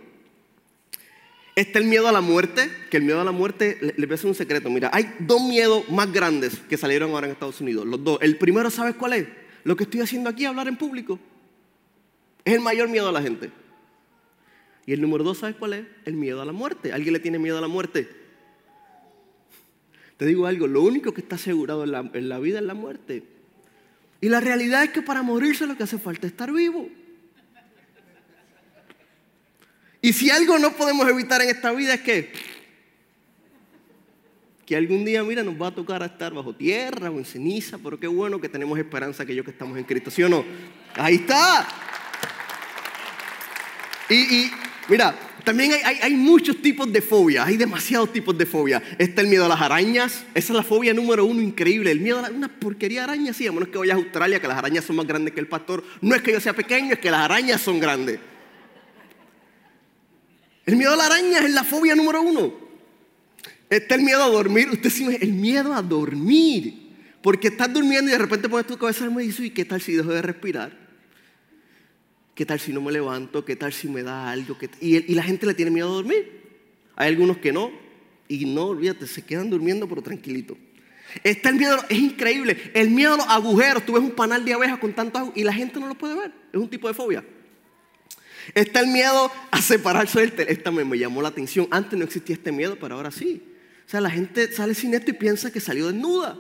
Está 1.55 1.79
el 1.79 1.85
miedo 1.85 2.09
a 2.09 2.13
la 2.13 2.23
muerte, 2.23 2.71
que 2.91 2.97
el 2.97 3.03
miedo 3.03 3.21
a 3.21 3.25
la 3.25 3.33
muerte, 3.33 3.79
les 3.81 3.97
voy 3.97 4.13
a 4.13 4.15
hacer 4.15 4.27
un 4.27 4.35
secreto. 4.35 4.71
Mira, 4.71 4.91
hay 4.93 5.15
dos 5.19 5.43
miedos 5.43 5.87
más 5.91 6.11
grandes 6.11 6.57
que 6.69 6.79
salieron 6.79 7.11
ahora 7.11 7.27
en 7.27 7.33
Estados 7.33 7.61
Unidos. 7.61 7.87
Los 7.87 8.03
dos. 8.03 8.19
El 8.23 8.39
primero, 8.39 8.71
¿sabes 8.71 8.95
cuál 8.95 9.13
es? 9.13 9.29
Lo 9.65 9.77
que 9.77 9.85
estoy 9.85 10.01
haciendo 10.01 10.31
aquí, 10.31 10.47
hablar 10.47 10.67
en 10.69 10.77
público. 10.77 11.19
Es 12.45 12.55
el 12.55 12.61
mayor 12.61 12.89
miedo 12.89 13.09
a 13.09 13.13
la 13.13 13.21
gente. 13.21 13.51
Y 14.87 14.95
el 14.95 15.01
número 15.03 15.25
dos, 15.25 15.39
¿sabes 15.39 15.57
cuál 15.57 15.75
es? 15.75 15.87
El 16.07 16.15
miedo 16.15 16.41
a 16.41 16.45
la 16.47 16.53
muerte. 16.53 16.93
¿Alguien 16.93 17.13
le 17.13 17.21
tiene 17.21 17.39
miedo 17.39 17.59
a 17.59 17.61
la 17.61 17.69
muerte? 17.69 18.09
Te 20.17 20.25
digo 20.25 20.47
algo, 20.47 20.67
lo 20.67 20.83
único 20.83 21.13
que 21.13 21.21
está 21.21 21.37
asegurado 21.37 21.85
en 21.85 21.93
la, 21.93 22.11
en 22.15 22.29
la 22.29 22.39
vida 22.39 22.61
es 22.61 22.65
la 22.65 22.75
muerte. 22.75 23.25
Y 24.23 24.29
la 24.29 24.41
realidad 24.41 24.85
es 24.85 24.91
que 24.91 25.03
para 25.03 25.23
morirse 25.23 25.67
lo 25.67 25.77
que 25.77 25.83
hace 25.83 25.99
falta 25.99 26.27
es 26.27 26.33
estar 26.33 26.51
vivo. 26.51 26.89
Y 30.05 30.13
si 30.13 30.31
algo 30.31 30.59
no 30.59 30.73
podemos 30.73 31.09
evitar 31.09 31.41
en 31.43 31.51
esta 31.51 31.71
vida 31.71 31.95
es 31.95 32.01
que, 32.01 32.33
que 34.67 34.75
algún 34.75 35.05
día, 35.05 35.23
mira, 35.23 35.45
nos 35.45 35.55
va 35.55 35.69
a 35.69 35.75
tocar 35.75 36.03
estar 36.03 36.35
bajo 36.35 36.53
tierra 36.53 37.09
o 37.09 37.19
en 37.19 37.25
ceniza, 37.25 37.79
pero 37.79 38.01
qué 38.01 38.09
bueno 38.09 38.41
que 38.41 38.49
tenemos 38.49 38.77
esperanza 38.77 39.23
aquellos 39.23 39.44
que 39.44 39.53
estamos 39.53 39.79
en 39.79 39.85
Cristo, 39.85 40.11
¿sí 40.11 40.25
o 40.25 40.29
no? 40.29 40.44
Ahí 40.97 41.15
está. 41.15 41.69
Y, 44.11 44.51
mira, 44.89 45.17
también 45.44 45.73
hay, 45.85 45.99
hay, 46.03 46.15
muchos 46.15 46.61
tipos 46.61 46.93
de 46.93 47.01
fobia, 47.01 47.44
hay 47.44 47.56
demasiados 47.56 48.13
tipos 48.13 48.37
de 48.37 48.44
fobia. 48.44 48.82
Está 48.99 49.21
el 49.21 49.29
miedo 49.29 49.44
a 49.44 49.49
las 49.49 49.61
arañas, 49.61 50.25
esa 50.35 50.53
es 50.53 50.56
la 50.56 50.65
fobia 50.65 50.93
número 50.93 51.25
uno, 51.25 51.41
increíble. 51.41 51.93
El 51.93 52.01
miedo 52.01 52.19
a 52.19 52.29
una 52.29 52.49
porquería 52.49 53.03
de 53.03 53.05
arañas, 53.05 53.37
sí, 53.37 53.47
a 53.47 53.53
menos 53.53 53.69
que 53.69 53.79
vayas 53.79 53.94
a 53.94 54.01
Australia, 54.01 54.41
que 54.41 54.49
las 54.49 54.59
arañas 54.59 54.85
son 54.85 54.97
más 54.97 55.06
grandes 55.06 55.32
que 55.32 55.39
el 55.39 55.47
pastor. 55.47 55.85
No 56.01 56.17
es 56.17 56.23
que 56.23 56.32
yo 56.32 56.41
sea 56.41 56.55
pequeño, 56.55 56.94
es 56.94 56.99
que 56.99 57.11
las 57.13 57.21
arañas 57.21 57.61
son 57.61 57.79
grandes. 57.79 58.19
El 60.65 60.77
miedo 60.77 60.93
a 60.93 60.97
la 60.97 61.07
araña 61.07 61.39
es 61.39 61.51
la 61.51 61.65
fobia 61.65 61.95
número 61.95 62.23
uno. 62.23 62.53
Está 63.69 63.95
el 63.95 64.03
miedo 64.03 64.23
a 64.23 64.29
dormir. 64.29 64.69
Usted 64.71 64.91
sí, 64.91 65.07
el 65.21 65.33
miedo 65.33 65.75
a 65.75 65.83
dormir. 65.83 66.83
Porque 67.23 67.49
estás 67.49 67.73
durmiendo 67.73 68.11
y 68.11 68.13
de 68.13 68.19
repente 68.19 68.49
pones 68.49 68.67
tu 68.67 68.77
cabeza 68.77 69.07
en 69.07 69.19
el 69.19 69.27
y 69.27 69.47
¿y 69.47 69.51
qué 69.51 69.65
tal 69.65 69.81
si 69.81 69.93
dejo 69.93 70.11
de 70.11 70.23
respirar? 70.23 70.77
¿Qué 72.35 72.47
tal 72.47 72.59
si 72.59 72.73
no 72.73 72.81
me 72.81 72.93
levanto? 72.93 73.45
¿Qué 73.45 73.57
tal 73.57 73.73
si 73.73 73.89
me 73.89 74.03
da 74.03 74.31
algo? 74.31 74.57
Y, 74.81 75.15
la 75.15 75.23
gente 75.23 75.47
le 75.47 75.55
tiene 75.55 75.71
miedo 75.71 75.89
a 75.89 75.93
dormir. 75.93 76.43
Hay 76.97 77.09
algunos 77.09 77.39
que 77.39 77.53
no. 77.53 77.71
Y 78.29 78.47
no, 78.47 78.67
olvídate, 78.67 79.07
se 79.07 79.23
quedan 79.23 79.51
durmiendo 79.51 79.89
pero 79.89 80.03
tranquilito. 80.03 80.57
Está 81.23 81.51
el 81.51 81.57
miedo, 81.57 81.77
es 81.89 81.99
increíble. 81.99 82.57
El 82.75 82.91
miedo 82.91 83.15
a 83.15 83.17
los 83.19 83.29
agujeros. 83.29 83.85
Tú 83.85 83.93
ves 83.93 84.03
un 84.03 84.13
panal 84.13 84.45
de 84.45 84.55
abejas 84.55 84.79
con 84.79 84.93
tantos 84.93 85.21
agujeros 85.21 85.41
y 85.41 85.45
la 85.45 85.53
gente 85.53 85.79
no 85.79 85.89
lo 85.89 85.95
puede 85.95 86.15
ver. 86.15 86.33
Es 86.53 86.59
un 86.59 86.69
tipo 86.69 86.89
de 86.89 86.95
fobia. 86.95 87.25
Está 88.55 88.81
el 88.81 88.89
miedo 88.89 89.31
a 89.51 89.63
separarse 89.63 90.20
del 90.20 90.32
teléfono. 90.32 90.58
Esta 90.58 90.70
me, 90.70 90.99
llamó 90.99 91.22
la 91.22 91.29
atención. 91.29 91.69
Antes 91.70 91.99
no 91.99 92.05
existía 92.05 92.37
este 92.37 92.53
miedo, 92.53 92.77
pero 92.81 92.96
ahora 92.96 93.11
sí. 93.11 93.43
O 93.87 93.91
sea, 93.91 94.01
la 94.01 94.11
gente 94.11 94.53
sale 94.53 94.75
sin 94.75 94.94
esto 94.94 95.11
y 95.11 95.15
piensa 95.15 95.51
que 95.51 95.61
salió 95.61 95.87
desnuda. 95.87 96.37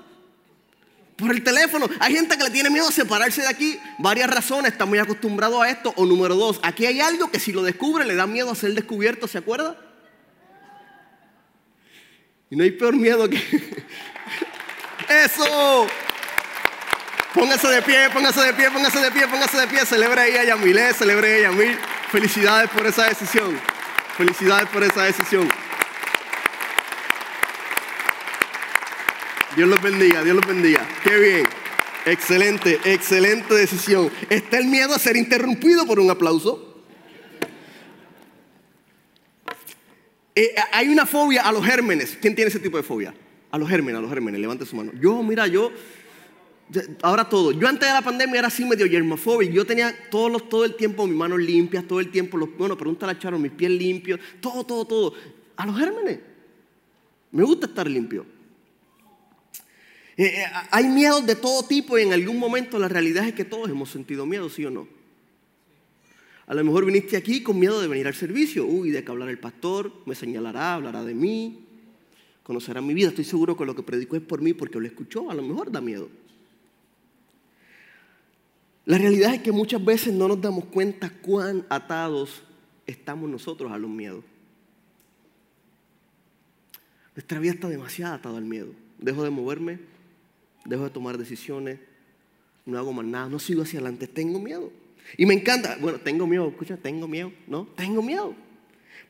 Por 1.16 1.30
el 1.30 1.42
teléfono. 1.42 1.88
Hay 2.00 2.14
gente 2.14 2.36
que 2.36 2.44
le 2.44 2.50
tiene 2.50 2.70
miedo 2.70 2.88
a 2.88 2.92
separarse 2.92 3.42
de 3.42 3.48
aquí. 3.48 3.78
Varias 3.98 4.28
razones. 4.28 4.72
Está 4.72 4.84
muy 4.84 4.98
acostumbrado 4.98 5.62
a 5.62 5.70
esto. 5.70 5.92
O 5.96 6.06
número 6.06 6.34
dos, 6.34 6.60
aquí 6.62 6.86
hay 6.86 7.00
algo 7.00 7.30
que 7.30 7.38
si 7.38 7.52
lo 7.52 7.62
descubre 7.62 8.04
le 8.04 8.14
da 8.14 8.26
miedo 8.26 8.50
a 8.50 8.54
ser 8.54 8.74
descubierto. 8.74 9.28
¿Se 9.28 9.38
acuerda? 9.38 9.78
Y 12.50 12.56
no 12.56 12.64
hay 12.64 12.72
peor 12.72 12.96
miedo 12.96 13.28
que... 13.30 13.38
¡Eso! 15.08 15.86
Póngase 17.34 17.66
de 17.68 17.82
pie, 17.82 18.10
póngase 18.12 18.40
de 18.42 18.52
pie, 18.52 18.70
póngase 18.70 18.98
de 19.00 19.10
pie, 19.10 19.26
póngase 19.26 19.56
de 19.56 19.66
pie. 19.66 19.86
Celebre 19.86 20.28
ella 20.28 20.42
a 20.42 20.44
Yamilé, 20.44 20.92
celebre 20.92 21.46
a 21.46 21.52
mí. 21.52 21.64
Felicidades 22.10 22.68
por 22.70 22.86
esa 22.86 23.08
decisión. 23.08 23.58
Felicidades 24.18 24.68
por 24.68 24.82
esa 24.82 25.04
decisión. 25.04 25.48
Dios 29.56 29.68
los 29.68 29.80
bendiga, 29.80 30.22
Dios 30.22 30.36
los 30.36 30.46
bendiga. 30.46 30.86
Qué 31.02 31.18
bien. 31.18 31.42
Excelente, 32.04 32.80
excelente 32.84 33.54
decisión. 33.54 34.10
Está 34.28 34.58
el 34.58 34.66
miedo 34.66 34.94
a 34.94 34.98
ser 34.98 35.16
interrumpido 35.16 35.86
por 35.86 36.00
un 36.00 36.10
aplauso. 36.10 36.84
Eh, 40.34 40.54
hay 40.72 40.88
una 40.88 41.06
fobia 41.06 41.42
a 41.42 41.52
los 41.52 41.64
gérmenes. 41.64 42.18
¿Quién 42.20 42.34
tiene 42.34 42.50
ese 42.50 42.58
tipo 42.58 42.76
de 42.76 42.82
fobia? 42.82 43.14
A 43.50 43.58
los 43.58 43.68
gérmenes, 43.68 43.98
a 43.98 44.02
los 44.02 44.10
gérmenes. 44.10 44.40
Levante 44.40 44.66
su 44.66 44.76
mano. 44.76 44.92
Yo, 44.98 45.22
mira, 45.22 45.46
yo, 45.46 45.70
ahora 47.02 47.28
todo. 47.28 47.52
Yo 47.52 47.68
antes 47.68 47.88
de 47.88 47.94
la 47.94 48.02
pandemia 48.02 48.38
era 48.38 48.48
así 48.48 48.64
medio 48.64 48.88
germofóbico. 48.88 49.52
Yo 49.52 49.64
tenía 49.64 49.94
todos 50.10 50.30
los, 50.30 50.48
todo 50.48 50.64
el 50.64 50.74
tiempo 50.74 51.06
mis 51.06 51.16
manos 51.16 51.40
limpias, 51.40 51.86
todo 51.86 52.00
el 52.00 52.10
tiempo, 52.10 52.36
los, 52.36 52.56
bueno, 52.56 52.76
pregúntale 52.76 53.12
a 53.12 53.18
Charo, 53.18 53.38
mis 53.38 53.52
pies 53.52 53.70
limpios, 53.70 54.20
todo, 54.40 54.64
todo, 54.64 54.84
todo. 54.84 55.14
A 55.56 55.66
los 55.66 55.78
gérmenes. 55.78 56.18
Me 57.30 57.42
gusta 57.42 57.66
estar 57.66 57.88
limpio. 57.88 58.26
Eh, 60.16 60.24
eh, 60.24 60.44
hay 60.70 60.88
miedos 60.88 61.24
de 61.26 61.36
todo 61.36 61.62
tipo 61.62 61.98
y 61.98 62.02
en 62.02 62.12
algún 62.12 62.38
momento 62.38 62.78
la 62.78 62.88
realidad 62.88 63.26
es 63.26 63.34
que 63.34 63.44
todos 63.44 63.70
hemos 63.70 63.90
sentido 63.90 64.26
miedo, 64.26 64.48
¿sí 64.50 64.64
o 64.64 64.70
no? 64.70 64.86
A 66.46 66.54
lo 66.54 66.64
mejor 66.64 66.84
viniste 66.84 67.16
aquí 67.16 67.42
con 67.42 67.58
miedo 67.58 67.80
de 67.80 67.88
venir 67.88 68.06
al 68.06 68.14
servicio. 68.14 68.66
Uy, 68.66 68.90
de 68.90 69.02
que 69.02 69.10
hablar 69.10 69.30
el 69.30 69.38
pastor, 69.38 69.92
me 70.04 70.14
señalará, 70.14 70.74
hablará 70.74 71.02
de 71.02 71.14
mí, 71.14 71.66
conocerá 72.42 72.82
mi 72.82 72.92
vida. 72.92 73.08
Estoy 73.08 73.24
seguro 73.24 73.56
que 73.56 73.64
lo 73.64 73.74
que 73.74 73.82
predicó 73.82 74.16
es 74.16 74.22
por 74.22 74.42
mí 74.42 74.52
porque 74.52 74.78
lo 74.78 74.86
escuchó. 74.86 75.30
A 75.30 75.34
lo 75.34 75.42
mejor 75.42 75.72
da 75.72 75.80
miedo. 75.80 76.10
La 78.92 78.98
realidad 78.98 79.32
es 79.32 79.40
que 79.40 79.52
muchas 79.52 79.82
veces 79.82 80.12
no 80.12 80.28
nos 80.28 80.38
damos 80.38 80.66
cuenta 80.66 81.08
cuán 81.08 81.64
atados 81.70 82.42
estamos 82.86 83.30
nosotros 83.30 83.72
a 83.72 83.78
los 83.78 83.88
miedos. 83.88 84.22
Nuestra 87.16 87.38
vida 87.38 87.52
está 87.52 87.70
demasiado 87.70 88.12
atada 88.12 88.36
al 88.36 88.44
miedo. 88.44 88.74
Dejo 88.98 89.24
de 89.24 89.30
moverme, 89.30 89.78
dejo 90.66 90.84
de 90.84 90.90
tomar 90.90 91.16
decisiones, 91.16 91.78
no 92.66 92.76
hago 92.76 92.92
más 92.92 93.06
nada, 93.06 93.30
no 93.30 93.38
sigo 93.38 93.62
hacia 93.62 93.78
adelante, 93.78 94.06
tengo 94.06 94.38
miedo. 94.38 94.70
Y 95.16 95.24
me 95.24 95.32
encanta, 95.32 95.78
bueno, 95.80 95.98
tengo 95.98 96.26
miedo, 96.26 96.46
escucha, 96.48 96.76
tengo 96.76 97.08
miedo, 97.08 97.32
¿no? 97.46 97.66
Tengo 97.74 98.02
miedo. 98.02 98.34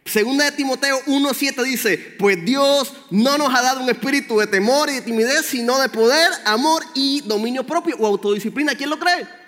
Segunda 0.04 0.44
de 0.44 0.52
Timoteo 0.52 1.00
1.7 1.06 1.60
dice, 1.64 2.14
pues 2.20 2.44
Dios 2.44 2.94
no 3.10 3.36
nos 3.36 3.52
ha 3.52 3.60
dado 3.62 3.82
un 3.82 3.90
espíritu 3.90 4.38
de 4.38 4.46
temor 4.46 4.90
y 4.90 4.94
de 4.94 5.02
timidez, 5.02 5.44
sino 5.44 5.80
de 5.80 5.88
poder, 5.88 6.30
amor 6.44 6.84
y 6.94 7.22
dominio 7.22 7.66
propio 7.66 7.96
o 7.98 8.06
autodisciplina. 8.06 8.76
¿Quién 8.76 8.88
lo 8.88 9.00
cree? 9.00 9.41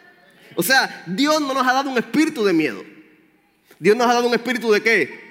O 0.56 0.62
sea, 0.62 1.04
Dios 1.06 1.40
no 1.40 1.54
nos 1.54 1.66
ha 1.66 1.72
dado 1.72 1.90
un 1.90 1.98
espíritu 1.98 2.44
de 2.44 2.52
miedo. 2.52 2.84
Dios 3.78 3.96
nos 3.96 4.06
ha 4.06 4.14
dado 4.14 4.28
un 4.28 4.34
espíritu 4.34 4.70
de 4.70 4.82
qué? 4.82 5.24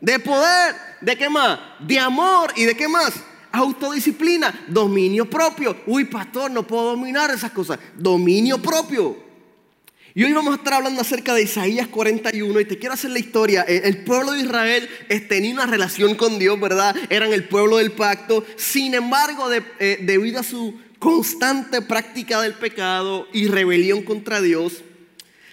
De 0.00 0.18
poder, 0.18 0.74
¿de 1.00 1.16
qué 1.16 1.28
más? 1.28 1.58
De 1.80 1.98
amor 1.98 2.52
y 2.56 2.64
de 2.64 2.74
qué 2.74 2.88
más? 2.88 3.12
Autodisciplina, 3.52 4.64
dominio 4.68 5.28
propio. 5.28 5.76
Uy, 5.86 6.04
pastor, 6.04 6.50
no 6.50 6.66
puedo 6.66 6.90
dominar 6.90 7.30
esas 7.30 7.50
cosas. 7.50 7.78
Dominio 7.96 8.60
propio. 8.62 9.30
Y 10.14 10.24
hoy 10.24 10.32
vamos 10.32 10.54
a 10.54 10.56
estar 10.56 10.74
hablando 10.74 11.00
acerca 11.00 11.34
de 11.34 11.42
Isaías 11.42 11.86
41 11.86 12.60
y 12.60 12.64
te 12.64 12.78
quiero 12.78 12.94
hacer 12.94 13.10
la 13.10 13.20
historia. 13.20 13.62
El 13.62 13.98
pueblo 13.98 14.32
de 14.32 14.40
Israel 14.40 14.88
tenía 15.28 15.52
una 15.52 15.66
relación 15.66 16.16
con 16.16 16.38
Dios, 16.38 16.58
¿verdad? 16.58 16.96
Eran 17.10 17.32
el 17.32 17.44
pueblo 17.44 17.76
del 17.76 17.92
pacto. 17.92 18.44
Sin 18.56 18.94
embargo, 18.94 19.48
eh, 19.52 19.98
debido 20.02 20.40
a 20.40 20.42
su 20.42 20.80
constante 21.00 21.82
práctica 21.82 22.40
del 22.40 22.54
pecado 22.54 23.26
y 23.32 23.48
rebelión 23.48 24.02
contra 24.02 24.40
Dios, 24.40 24.84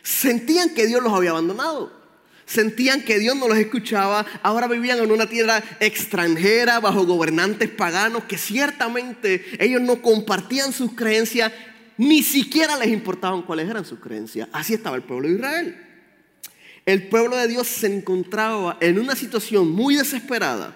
sentían 0.04 0.76
que 0.76 0.86
Dios 0.86 1.02
los 1.02 1.14
había 1.14 1.32
abandonado. 1.32 1.98
Sentían 2.46 3.02
que 3.02 3.18
Dios 3.18 3.36
no 3.36 3.48
los 3.48 3.58
escuchaba. 3.58 4.26
Ahora 4.44 4.68
vivían 4.68 5.00
en 5.00 5.12
una 5.12 5.28
tierra 5.28 5.62
extranjera 5.80 6.80
bajo 6.80 7.06
gobernantes 7.06 7.70
paganos 7.70 8.24
que 8.24 8.38
ciertamente 8.38 9.44
ellos 9.60 9.82
no 9.82 10.02
compartían 10.02 10.72
sus 10.72 10.94
creencias 10.94 11.52
ni 11.98 12.22
siquiera 12.22 12.78
les 12.78 12.90
importaban 12.90 13.42
cuáles 13.42 13.70
eran 13.70 13.84
sus 13.84 14.00
creencias. 14.00 14.48
Así 14.52 14.76
estaba 14.76 14.96
el 14.96 15.04
pueblo 15.04 15.28
de 15.28 15.36
Israel. 15.36 15.78
El 16.86 17.10
pueblo 17.10 17.36
de 17.36 17.48
Dios 17.48 17.68
se 17.68 17.88
encontraba 17.88 18.78
en 18.80 19.00
una 19.00 19.16
situación 19.16 19.70
muy 19.72 19.96
desesperada. 19.96 20.76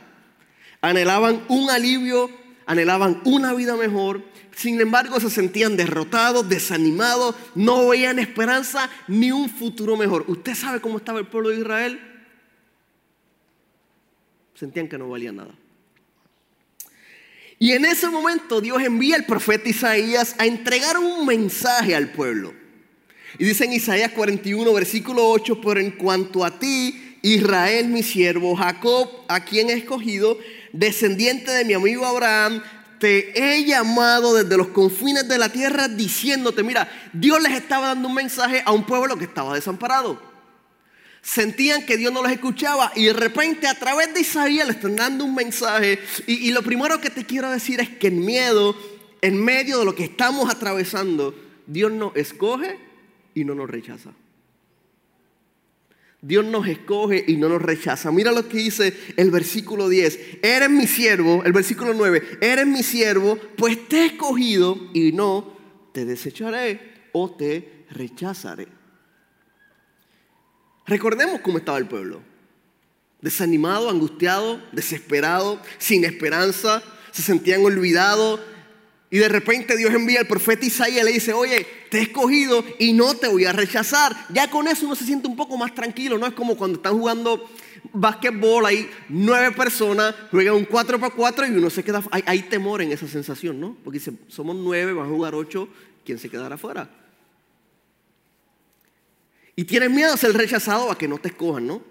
Anhelaban 0.81 1.45
un 1.47 1.69
alivio, 1.69 2.29
anhelaban 2.65 3.21
una 3.23 3.53
vida 3.53 3.77
mejor. 3.77 4.23
Sin 4.61 4.79
embargo, 4.79 5.19
se 5.19 5.31
sentían 5.31 5.75
derrotados, 5.75 6.47
desanimados, 6.47 7.33
no 7.55 7.87
veían 7.87 8.19
esperanza 8.19 8.91
ni 9.07 9.31
un 9.31 9.49
futuro 9.49 9.97
mejor. 9.97 10.23
¿Usted 10.27 10.53
sabe 10.53 10.79
cómo 10.79 10.97
estaba 10.97 11.17
el 11.17 11.25
pueblo 11.25 11.49
de 11.49 11.57
Israel? 11.57 11.99
Sentían 14.53 14.87
que 14.87 14.99
no 14.99 15.09
valía 15.09 15.31
nada. 15.31 15.55
Y 17.57 17.71
en 17.71 17.85
ese 17.85 18.07
momento 18.07 18.61
Dios 18.61 18.83
envía 18.83 19.15
al 19.15 19.25
profeta 19.25 19.67
Isaías 19.67 20.35
a 20.37 20.45
entregar 20.45 20.99
un 20.99 21.25
mensaje 21.25 21.95
al 21.95 22.11
pueblo. 22.11 22.53
Y 23.39 23.45
dice 23.45 23.65
en 23.65 23.73
Isaías 23.73 24.11
41, 24.11 24.71
versículo 24.73 25.27
8, 25.27 25.59
pero 25.59 25.79
en 25.79 25.89
cuanto 25.89 26.45
a 26.45 26.59
ti, 26.59 27.17
Israel, 27.23 27.87
mi 27.87 28.03
siervo, 28.03 28.55
Jacob, 28.55 29.09
a 29.27 29.43
quien 29.43 29.71
he 29.71 29.73
escogido, 29.73 30.37
descendiente 30.71 31.49
de 31.49 31.65
mi 31.65 31.73
amigo 31.73 32.05
Abraham, 32.05 32.61
te 33.01 33.33
he 33.35 33.65
llamado 33.65 34.35
desde 34.35 34.55
los 34.55 34.67
confines 34.67 35.27
de 35.27 35.39
la 35.39 35.49
tierra 35.49 35.87
diciéndote, 35.87 36.61
mira, 36.61 36.87
Dios 37.11 37.41
les 37.41 37.53
estaba 37.53 37.87
dando 37.87 38.07
un 38.07 38.13
mensaje 38.13 38.61
a 38.63 38.71
un 38.71 38.85
pueblo 38.85 39.17
que 39.17 39.25
estaba 39.25 39.55
desamparado 39.55 40.31
sentían 41.21 41.85
que 41.85 41.97
Dios 41.97 42.11
no 42.11 42.23
los 42.23 42.31
escuchaba 42.31 42.91
y 42.95 43.05
de 43.05 43.13
repente 43.13 43.67
a 43.67 43.75
través 43.75 44.13
de 44.13 44.21
Isaías 44.21 44.65
le 44.65 44.73
están 44.73 44.95
dando 44.95 45.23
un 45.23 45.35
mensaje. 45.35 45.99
Y, 46.27 46.51
lo 46.51 46.63
primero 46.63 46.99
que 46.99 47.09
te 47.09 47.25
quiero 47.25 47.49
decir 47.51 47.79
es 47.79 47.89
que 47.89 48.07
en 48.07 48.25
miedo, 48.25 48.75
en 49.21 49.43
medio 49.43 49.79
de 49.79 49.85
lo 49.85 49.95
que 49.95 50.05
estamos 50.05 50.49
atravesando, 50.49 51.35
Dios 51.67 51.91
nos 51.91 52.15
escoge 52.15 52.79
y 53.35 53.43
no 53.43 53.53
nos 53.55 53.69
rechaza. 53.69 54.11
Dios 56.21 56.45
nos 56.45 56.67
escoge 56.67 57.25
y 57.27 57.37
no 57.37 57.49
nos 57.49 57.61
rechaza. 57.61 58.11
Mira 58.11 58.31
lo 58.31 58.47
que 58.47 58.57
dice 58.57 58.95
el 59.17 59.31
versículo 59.31 59.89
10. 59.89 60.19
Eres 60.43 60.69
mi 60.69 60.85
siervo, 60.85 61.43
el 61.43 61.51
versículo 61.51 61.93
9. 61.95 62.37
Eres 62.41 62.67
mi 62.67 62.83
siervo, 62.83 63.37
pues 63.57 63.87
te 63.87 63.97
he 63.97 64.05
escogido 64.07 64.77
y 64.93 65.11
no 65.13 65.57
te 65.91 66.05
desecharé 66.05 67.09
o 67.11 67.31
te 67.31 67.85
rechazaré. 67.89 68.67
Recordemos 70.85 71.41
cómo 71.41 71.57
estaba 71.57 71.79
el 71.79 71.87
pueblo. 71.87 72.21
Desanimado, 73.21 73.89
angustiado, 73.89 74.61
desesperado, 74.71 75.59
sin 75.79 76.05
esperanza, 76.05 76.83
se 77.11 77.21
sentían 77.23 77.63
olvidados. 77.65 78.39
Y 79.13 79.17
de 79.17 79.27
repente 79.27 79.75
Dios 79.75 79.93
envía 79.93 80.21
al 80.21 80.27
profeta 80.27 80.65
Isaías 80.65 81.03
y 81.03 81.05
le 81.05 81.11
dice, 81.11 81.33
oye, 81.33 81.67
te 81.89 81.99
he 81.99 82.01
escogido 82.03 82.63
y 82.79 82.93
no 82.93 83.13
te 83.13 83.27
voy 83.27 83.43
a 83.43 83.51
rechazar. 83.51 84.15
Ya 84.33 84.49
con 84.49 84.69
eso 84.69 84.85
uno 84.85 84.95
se 84.95 85.03
siente 85.03 85.27
un 85.27 85.35
poco 85.35 85.57
más 85.57 85.75
tranquilo, 85.75 86.17
no 86.17 86.25
es 86.25 86.33
como 86.33 86.55
cuando 86.55 86.77
están 86.77 86.97
jugando 86.97 87.49
básquetbol, 87.91 88.65
hay 88.65 88.89
nueve 89.09 89.53
personas, 89.53 90.15
juegan 90.31 90.55
un 90.55 90.63
4 90.63 90.97
para 90.97 91.13
4 91.13 91.47
y 91.47 91.49
uno 91.51 91.69
se 91.69 91.83
queda, 91.83 92.01
hay, 92.09 92.23
hay 92.25 92.43
temor 92.43 92.81
en 92.81 92.93
esa 92.93 93.05
sensación, 93.05 93.59
¿no? 93.59 93.75
Porque 93.83 93.99
dice, 93.99 94.13
somos 94.29 94.55
nueve, 94.55 94.93
van 94.93 95.07
a 95.07 95.09
jugar 95.09 95.35
ocho, 95.35 95.67
¿quién 96.05 96.17
se 96.17 96.29
quedará 96.29 96.55
afuera? 96.55 96.89
Y 99.57 99.65
tienes 99.65 99.91
miedo 99.91 100.13
a 100.13 100.17
ser 100.17 100.31
rechazado 100.33 100.89
a 100.89 100.97
que 100.97 101.09
no 101.09 101.17
te 101.17 101.27
escojan, 101.27 101.67
¿no? 101.67 101.81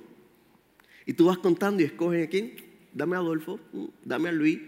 Y 1.05 1.13
tú 1.13 1.27
vas 1.27 1.37
contando 1.37 1.83
y 1.83 1.85
escogen 1.85 2.23
a 2.23 2.27
quién. 2.29 2.57
Dame 2.95 3.17
a 3.17 3.19
Adolfo, 3.19 3.61
mm, 3.73 3.85
dame 4.05 4.31
a 4.31 4.33
Luis, 4.33 4.59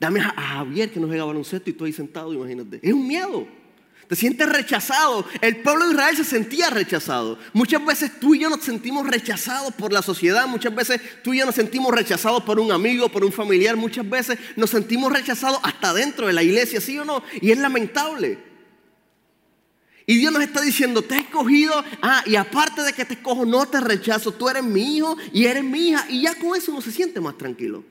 dame 0.00 0.20
a 0.20 0.30
Javier 0.30 0.90
que 0.90 1.00
no 1.00 1.06
juega 1.06 1.24
baloncesto 1.24 1.70
y 1.70 1.72
tú 1.72 1.84
ahí 1.84 1.92
sentado, 1.92 2.32
imagínate. 2.32 2.80
Es 2.82 2.92
un 2.92 3.06
miedo. 3.06 3.46
Te 4.08 4.16
sientes 4.16 4.48
rechazado. 4.48 5.26
El 5.42 5.58
pueblo 5.58 5.86
de 5.86 5.92
Israel 5.92 6.16
se 6.16 6.24
sentía 6.24 6.70
rechazado. 6.70 7.38
Muchas 7.52 7.84
veces 7.84 8.18
tú 8.18 8.34
y 8.34 8.38
yo 8.38 8.48
nos 8.48 8.62
sentimos 8.62 9.06
rechazados 9.06 9.74
por 9.74 9.92
la 9.92 10.00
sociedad. 10.00 10.46
Muchas 10.46 10.74
veces 10.74 11.00
tú 11.22 11.34
y 11.34 11.38
yo 11.38 11.46
nos 11.46 11.54
sentimos 11.54 11.94
rechazados 11.94 12.42
por 12.42 12.58
un 12.58 12.72
amigo, 12.72 13.10
por 13.10 13.22
un 13.22 13.32
familiar. 13.32 13.76
Muchas 13.76 14.08
veces 14.08 14.38
nos 14.56 14.70
sentimos 14.70 15.12
rechazados 15.12 15.60
hasta 15.62 15.92
dentro 15.92 16.26
de 16.26 16.32
la 16.32 16.42
iglesia, 16.42 16.80
¿sí 16.80 16.98
o 16.98 17.04
no? 17.04 17.22
Y 17.42 17.50
es 17.50 17.58
lamentable. 17.58 18.38
Y 20.06 20.16
Dios 20.16 20.32
nos 20.32 20.42
está 20.42 20.62
diciendo, 20.62 21.02
te 21.02 21.16
he 21.16 21.18
escogido, 21.18 21.84
ah, 22.00 22.22
y 22.24 22.36
aparte 22.36 22.82
de 22.82 22.94
que 22.94 23.04
te 23.04 23.12
escojo, 23.12 23.44
no 23.44 23.66
te 23.66 23.78
rechazo, 23.78 24.32
tú 24.32 24.48
eres 24.48 24.64
mi 24.64 24.96
hijo 24.96 25.18
y 25.34 25.44
eres 25.44 25.62
mi 25.62 25.90
hija. 25.90 26.06
Y 26.08 26.22
ya 26.22 26.34
con 26.34 26.56
eso 26.56 26.72
uno 26.72 26.80
se 26.80 26.92
siente 26.92 27.20
más 27.20 27.36
tranquilo. 27.36 27.84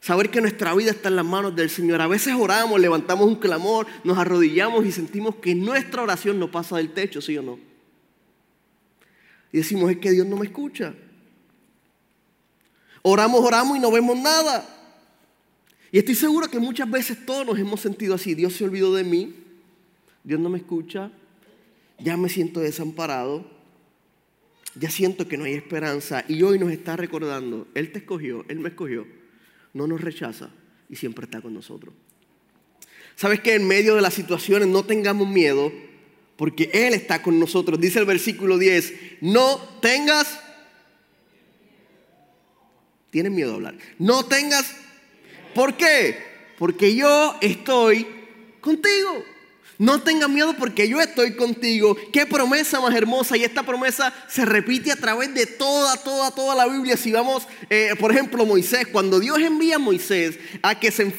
Saber 0.00 0.30
que 0.30 0.40
nuestra 0.40 0.74
vida 0.74 0.90
está 0.90 1.08
en 1.08 1.16
las 1.16 1.26
manos 1.26 1.54
del 1.54 1.68
Señor. 1.68 2.00
A 2.00 2.06
veces 2.06 2.34
oramos, 2.34 2.80
levantamos 2.80 3.26
un 3.26 3.36
clamor, 3.36 3.86
nos 4.02 4.16
arrodillamos 4.16 4.86
y 4.86 4.92
sentimos 4.92 5.36
que 5.36 5.54
nuestra 5.54 6.02
oración 6.02 6.38
no 6.38 6.50
pasa 6.50 6.78
del 6.78 6.92
techo, 6.92 7.20
¿sí 7.20 7.36
o 7.36 7.42
no? 7.42 7.58
Y 9.52 9.58
decimos, 9.58 9.90
es 9.90 9.98
que 9.98 10.10
Dios 10.10 10.26
no 10.26 10.36
me 10.36 10.46
escucha. 10.46 10.94
Oramos, 13.02 13.40
oramos 13.44 13.76
y 13.76 13.80
no 13.80 13.90
vemos 13.90 14.18
nada. 14.18 14.66
Y 15.92 15.98
estoy 15.98 16.14
seguro 16.14 16.48
que 16.48 16.58
muchas 16.58 16.90
veces 16.90 17.26
todos 17.26 17.46
nos 17.46 17.58
hemos 17.58 17.80
sentido 17.80 18.14
así. 18.14 18.34
Dios 18.34 18.54
se 18.54 18.64
olvidó 18.64 18.94
de 18.94 19.04
mí. 19.04 19.34
Dios 20.22 20.40
no 20.40 20.50
me 20.50 20.58
escucha, 20.58 21.10
ya 21.98 22.16
me 22.16 22.28
siento 22.28 22.60
desamparado, 22.60 23.44
ya 24.74 24.90
siento 24.90 25.26
que 25.26 25.36
no 25.36 25.44
hay 25.44 25.54
esperanza 25.54 26.24
y 26.28 26.42
hoy 26.42 26.58
nos 26.58 26.70
está 26.70 26.96
recordando, 26.96 27.66
Él 27.74 27.90
te 27.92 28.00
escogió, 28.00 28.44
Él 28.48 28.60
me 28.60 28.68
escogió, 28.68 29.06
no 29.72 29.86
nos 29.86 30.00
rechaza, 30.00 30.50
y 30.88 30.96
siempre 30.96 31.24
está 31.24 31.40
con 31.40 31.54
nosotros. 31.54 31.94
¿Sabes 33.16 33.40
que 33.40 33.54
en 33.54 33.66
medio 33.68 33.94
de 33.94 34.00
las 34.00 34.14
situaciones 34.14 34.68
no 34.68 34.84
tengamos 34.84 35.28
miedo? 35.28 35.72
Porque 36.36 36.70
Él 36.72 36.94
está 36.94 37.22
con 37.22 37.38
nosotros. 37.38 37.78
Dice 37.78 37.98
el 37.98 38.06
versículo 38.06 38.56
10, 38.56 38.94
no 39.20 39.58
tengas... 39.82 40.40
Tienes 43.10 43.32
miedo 43.32 43.52
a 43.52 43.54
hablar. 43.56 43.76
No 43.98 44.24
tengas... 44.24 44.74
¿Por 45.54 45.76
qué? 45.76 46.16
Porque 46.58 46.94
yo 46.94 47.36
estoy 47.40 48.06
contigo. 48.60 49.22
No 49.80 50.02
tengas 50.02 50.28
miedo 50.28 50.54
porque 50.58 50.86
yo 50.86 51.00
estoy 51.00 51.36
contigo. 51.36 51.96
Qué 52.12 52.26
promesa 52.26 52.82
más 52.82 52.94
hermosa. 52.94 53.38
Y 53.38 53.44
esta 53.44 53.62
promesa 53.62 54.12
se 54.28 54.44
repite 54.44 54.92
a 54.92 54.96
través 54.96 55.32
de 55.32 55.46
toda, 55.46 55.96
toda, 55.96 56.32
toda 56.32 56.54
la 56.54 56.66
Biblia. 56.66 56.98
Si 56.98 57.10
vamos, 57.12 57.48
eh, 57.70 57.94
por 57.98 58.12
ejemplo, 58.12 58.44
Moisés, 58.44 58.86
cuando 58.92 59.18
Dios 59.18 59.38
envía 59.38 59.76
a 59.76 59.78
Moisés 59.78 60.38
a 60.60 60.78
que 60.78 60.90
se, 60.90 61.10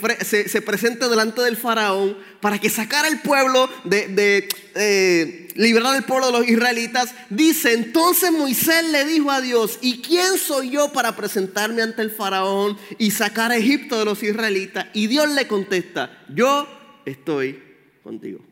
se, 0.48 0.62
presente 0.62 1.10
delante 1.10 1.42
del 1.42 1.58
faraón 1.58 2.16
para 2.40 2.60
que 2.60 2.70
sacara 2.70 3.08
el 3.08 3.22
pueblo 3.22 3.68
de, 3.84 4.08
de 4.10 4.48
eh, 4.76 5.48
liberar 5.56 5.96
al 5.96 6.06
pueblo 6.06 6.28
de 6.28 6.34
los 6.34 6.48
israelitas, 6.48 7.16
dice, 7.32 7.74
entonces 7.74 8.32
Moisés 8.32 8.88
le 8.92 9.06
dijo 9.06 9.32
a 9.32 9.42
Dios, 9.42 9.80
¿y 9.82 10.04
quién 10.04 10.38
soy 10.38 10.70
yo 10.70 10.94
para 10.94 11.16
presentarme 11.16 11.82
ante 11.82 12.04
el 12.04 12.12
faraón 12.12 12.78
y 13.00 13.10
sacar 13.10 13.50
a 13.50 13.58
Egipto 13.58 13.98
de 13.98 14.06
los 14.06 14.22
israelitas? 14.22 14.86
Y 14.94 15.08
Dios 15.08 15.32
le 15.32 15.48
contesta, 15.48 16.24
yo 16.30 16.68
estoy 17.08 17.60
contigo. 18.04 18.51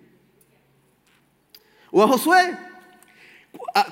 O 1.91 2.03
a 2.03 2.07
Josué. 2.07 2.57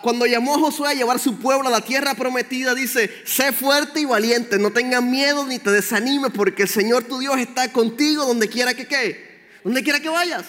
Cuando 0.01 0.25
llamó 0.25 0.55
a 0.55 0.59
Josué 0.59 0.89
a 0.89 0.93
llevar 0.93 1.19
su 1.19 1.37
pueblo 1.37 1.67
a 1.67 1.71
la 1.71 1.81
tierra 1.81 2.13
prometida, 2.13 2.75
dice, 2.75 3.11
sé 3.25 3.51
fuerte 3.51 3.99
y 3.99 4.05
valiente, 4.05 4.59
no 4.59 4.71
tengas 4.71 5.01
miedo 5.01 5.45
ni 5.45 5.59
te 5.59 5.71
desanimes, 5.71 6.31
porque 6.31 6.63
el 6.63 6.69
Señor 6.69 7.03
tu 7.03 7.19
Dios 7.19 7.37
está 7.37 7.71
contigo 7.71 8.25
donde 8.25 8.49
quiera 8.49 8.73
que 8.75 8.87
quede, 8.87 9.41
donde 9.63 9.83
quiera 9.83 9.99
que 9.99 10.09
vayas. 10.09 10.45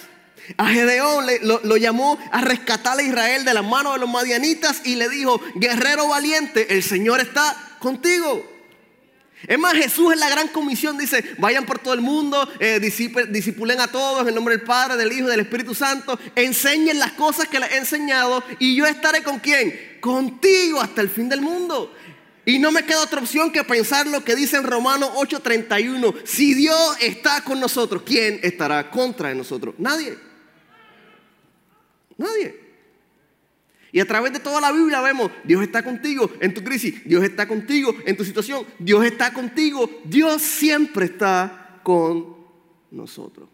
A 0.57 0.67
Gedeón 0.67 1.25
lo, 1.41 1.59
lo, 1.63 1.77
llamó 1.77 2.17
a 2.31 2.41
rescatar 2.41 2.97
a 2.97 3.03
Israel 3.03 3.45
de 3.45 3.53
las 3.53 3.63
manos 3.63 3.93
de 3.93 3.99
los 3.99 4.09
madianitas 4.09 4.81
y 4.85 4.95
le 4.95 5.09
dijo, 5.09 5.39
guerrero 5.55 6.07
valiente, 6.07 6.73
el 6.75 6.83
Señor 6.83 7.19
está 7.19 7.55
contigo. 7.79 8.58
Es 9.47 9.57
más, 9.57 9.73
Jesús 9.73 10.13
en 10.13 10.19
la 10.19 10.29
gran 10.29 10.49
comisión 10.49 10.97
dice, 10.97 11.23
vayan 11.37 11.65
por 11.65 11.79
todo 11.79 11.93
el 11.93 12.01
mundo, 12.01 12.47
eh, 12.59 12.79
disipulen 12.79 13.79
a 13.79 13.87
todos 13.87 14.23
en 14.23 14.29
el 14.29 14.35
nombre 14.35 14.57
del 14.57 14.65
Padre, 14.65 14.97
del 14.97 15.11
Hijo 15.11 15.27
del 15.27 15.39
Espíritu 15.39 15.73
Santo, 15.73 16.19
enseñen 16.35 16.99
las 16.99 17.13
cosas 17.13 17.47
que 17.47 17.59
les 17.59 17.71
he 17.71 17.77
enseñado 17.77 18.43
y 18.59 18.75
yo 18.75 18.85
estaré 18.85 19.23
con 19.23 19.39
quién? 19.39 19.97
Contigo 20.01 20.81
hasta 20.81 21.01
el 21.01 21.09
fin 21.09 21.29
del 21.29 21.41
mundo. 21.41 21.93
Y 22.45 22.57
no 22.57 22.71
me 22.71 22.83
queda 22.83 23.03
otra 23.03 23.21
opción 23.21 23.51
que 23.51 23.63
pensar 23.63 24.07
lo 24.07 24.23
que 24.23 24.35
dice 24.35 24.57
en 24.57 24.63
Romanos 24.63 25.11
8:31. 25.15 26.15
Si 26.25 26.53
Dios 26.53 26.97
está 26.99 27.43
con 27.43 27.59
nosotros, 27.59 28.01
¿quién 28.05 28.39
estará 28.41 28.89
contra 28.89 29.33
nosotros? 29.35 29.75
Nadie. 29.77 30.17
Nadie. 32.17 32.68
Y 33.91 33.99
a 33.99 34.05
través 34.05 34.31
de 34.33 34.39
toda 34.39 34.61
la 34.61 34.71
Biblia 34.71 35.01
vemos, 35.01 35.31
Dios 35.43 35.63
está 35.63 35.83
contigo 35.83 36.31
en 36.39 36.53
tu 36.53 36.63
crisis, 36.63 37.03
Dios 37.05 37.23
está 37.23 37.47
contigo 37.47 37.95
en 38.05 38.15
tu 38.15 38.23
situación, 38.23 38.65
Dios 38.77 39.03
está 39.03 39.33
contigo, 39.33 39.89
Dios 40.05 40.41
siempre 40.41 41.05
está 41.05 41.79
con 41.83 42.37
nosotros. 42.91 43.49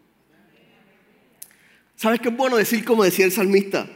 ¿Sabes 1.94 2.20
qué 2.20 2.28
es 2.28 2.36
bueno 2.36 2.56
decir 2.56 2.84
como 2.84 3.04
decía 3.04 3.24
el 3.24 3.32
salmista 3.32 3.88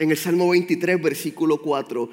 en 0.00 0.10
el 0.10 0.16
Salmo 0.16 0.48
23, 0.50 1.00
versículo 1.00 1.62
4? 1.62 2.10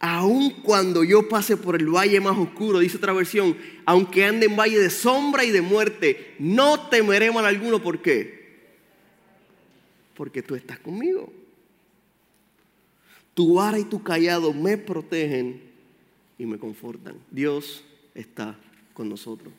Aun 0.00 0.62
cuando 0.62 1.04
yo 1.04 1.28
pase 1.28 1.58
por 1.58 1.76
el 1.76 1.88
valle 1.88 2.18
más 2.20 2.36
oscuro, 2.38 2.78
dice 2.78 2.96
otra 2.96 3.12
versión, 3.12 3.56
aunque 3.84 4.24
ande 4.24 4.46
en 4.46 4.56
valle 4.56 4.78
de 4.78 4.90
sombra 4.90 5.44
y 5.44 5.50
de 5.50 5.60
muerte, 5.60 6.34
no 6.38 6.88
temeré 6.88 7.30
mal 7.30 7.44
alguno. 7.44 7.82
¿Por 7.82 8.00
qué? 8.00 8.42
Porque 10.14 10.42
tú 10.42 10.54
estás 10.54 10.78
conmigo. 10.78 11.41
Tu 13.34 13.54
vara 13.54 13.78
y 13.78 13.84
tu 13.84 14.02
callado 14.02 14.52
me 14.52 14.76
protegen 14.76 15.62
y 16.38 16.46
me 16.46 16.58
confortan. 16.58 17.16
Dios 17.30 17.84
está 18.14 18.58
con 18.92 19.08
nosotros. 19.08 19.52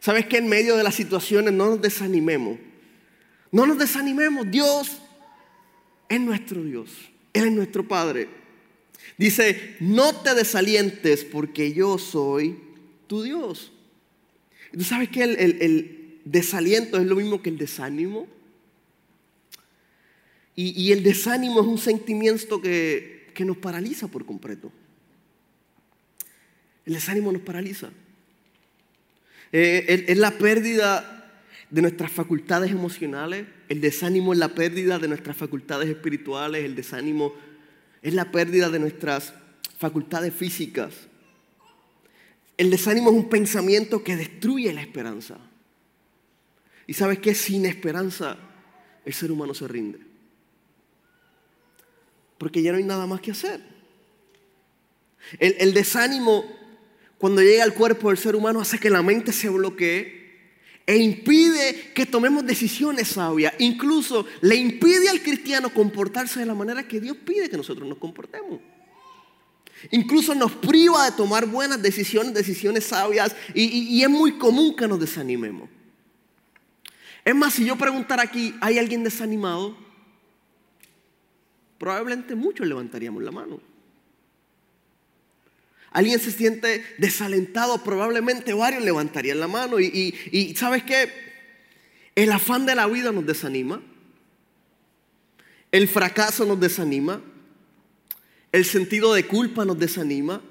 ¿Sabes 0.00 0.26
que 0.26 0.38
en 0.38 0.48
medio 0.48 0.76
de 0.76 0.84
las 0.84 0.94
situaciones 0.94 1.52
no 1.52 1.66
nos 1.66 1.82
desanimemos? 1.82 2.58
No 3.50 3.66
nos 3.66 3.78
desanimemos. 3.78 4.50
Dios 4.50 4.98
es 6.08 6.20
nuestro 6.20 6.62
Dios. 6.62 6.90
Él 7.32 7.46
es 7.46 7.52
nuestro 7.52 7.86
Padre. 7.86 8.28
Dice, 9.18 9.76
no 9.80 10.14
te 10.14 10.34
desalientes 10.34 11.24
porque 11.24 11.72
yo 11.72 11.98
soy 11.98 12.58
tu 13.06 13.22
Dios. 13.22 13.72
¿Tú 14.72 14.84
sabes 14.84 15.08
que 15.08 15.22
el, 15.22 15.36
el 15.38 16.20
desaliento 16.24 16.98
es 16.98 17.06
lo 17.06 17.16
mismo 17.16 17.42
que 17.42 17.50
el 17.50 17.58
desánimo? 17.58 18.26
Y, 20.58 20.90
el 20.90 21.02
desánimo 21.02 21.60
es 21.60 21.66
un 21.66 21.76
sentimiento 21.76 22.62
que, 22.62 23.26
nos 23.40 23.58
paraliza 23.58 24.08
por 24.08 24.24
completo. 24.24 24.72
El 26.86 26.94
desánimo 26.94 27.30
nos 27.30 27.42
paraliza. 27.42 27.90
Eh, 29.52 30.06
es 30.08 30.16
la 30.16 30.30
pérdida 30.30 31.30
de 31.70 31.82
nuestras 31.82 32.10
facultades 32.10 32.70
emocionales. 32.70 33.46
El 33.68 33.82
desánimo 33.82 34.32
es 34.32 34.38
la 34.38 34.54
pérdida 34.54 34.98
de 34.98 35.08
nuestras 35.08 35.36
facultades 35.36 35.90
espirituales. 35.90 36.64
El 36.64 36.74
desánimo 36.74 37.34
es 38.00 38.14
la 38.14 38.32
pérdida 38.32 38.70
de 38.70 38.78
nuestras 38.78 39.34
facultades 39.76 40.32
físicas. 40.32 40.94
El 42.56 42.70
desánimo 42.70 43.10
es 43.10 43.16
un 43.16 43.28
pensamiento 43.28 44.02
que 44.02 44.16
destruye 44.16 44.72
la 44.72 44.80
esperanza. 44.80 45.36
Y 46.86 46.94
sabes 46.94 47.18
que 47.18 47.34
sin 47.34 47.66
esperanza 47.66 48.38
el 49.04 49.12
ser 49.12 49.30
humano 49.30 49.52
se 49.52 49.68
rinde 49.68 50.05
porque 52.38 52.62
ya 52.62 52.72
no 52.72 52.78
hay 52.78 52.84
nada 52.84 53.06
más 53.06 53.20
que 53.20 53.30
hacer. 53.30 53.60
El, 55.38 55.74
desánimo, 55.74 56.44
cuando 57.18 57.42
llega 57.42 57.64
al 57.64 57.74
cuerpo 57.74 58.08
del 58.08 58.18
ser 58.18 58.36
humano, 58.36 58.60
hace 58.60 58.78
que 58.78 58.90
la 58.90 59.02
mente 59.02 59.32
se 59.32 59.48
bloquee 59.48 60.26
e 60.86 60.96
impide 60.96 61.92
que 61.94 62.06
tomemos 62.06 62.46
decisiones 62.46 63.08
sabias. 63.08 63.52
Incluso 63.58 64.24
le 64.40 64.54
impide 64.54 65.08
al 65.08 65.20
cristiano 65.20 65.74
comportarse 65.74 66.40
de 66.40 66.46
la 66.46 66.54
manera 66.54 66.86
que 66.86 67.00
Dios 67.00 67.16
pide 67.24 67.50
que 67.50 67.56
nosotros 67.56 67.88
nos 67.88 67.98
comportemos. 67.98 68.60
Incluso 69.90 70.34
nos 70.34 70.52
priva 70.52 71.04
de 71.04 71.16
tomar 71.16 71.46
buenas 71.46 71.82
decisiones, 71.82 72.32
decisiones 72.32 72.84
sabias, 72.84 73.34
y, 73.52 74.02
es 74.02 74.08
muy 74.08 74.38
común 74.38 74.74
que 74.74 74.86
nos 74.86 74.98
desanimemos. 74.98 75.68
Es 77.24 77.34
más, 77.34 77.54
si 77.54 77.64
yo 77.64 77.76
preguntara 77.76 78.22
aquí, 78.22 78.54
¿hay 78.60 78.78
alguien 78.78 79.02
desanimado? 79.02 79.76
Probablemente 81.78 82.34
muchos 82.34 82.66
levantaríamos 82.66 83.22
la 83.22 83.30
mano. 83.30 83.60
Alguien 85.90 86.20
se 86.20 86.30
siente 86.30 86.84
desalentado, 86.98 87.82
probablemente 87.82 88.52
varios 88.52 88.84
levantarían 88.84 89.40
la 89.40 89.48
mano. 89.48 89.80
Y, 89.80 90.54
sabes 90.56 90.82
qué? 90.82 91.10
El 92.14 92.32
afán 92.32 92.66
de 92.66 92.74
la 92.74 92.86
vida 92.86 93.12
nos 93.12 93.24
desanima. 93.24 93.80
El 95.72 95.88
fracaso 95.88 96.44
nos 96.44 96.60
desanima. 96.60 97.22
El 98.52 98.64
sentido 98.64 99.14
de 99.14 99.26
culpa 99.26 99.64
nos 99.64 99.78
desanima. 99.78 100.42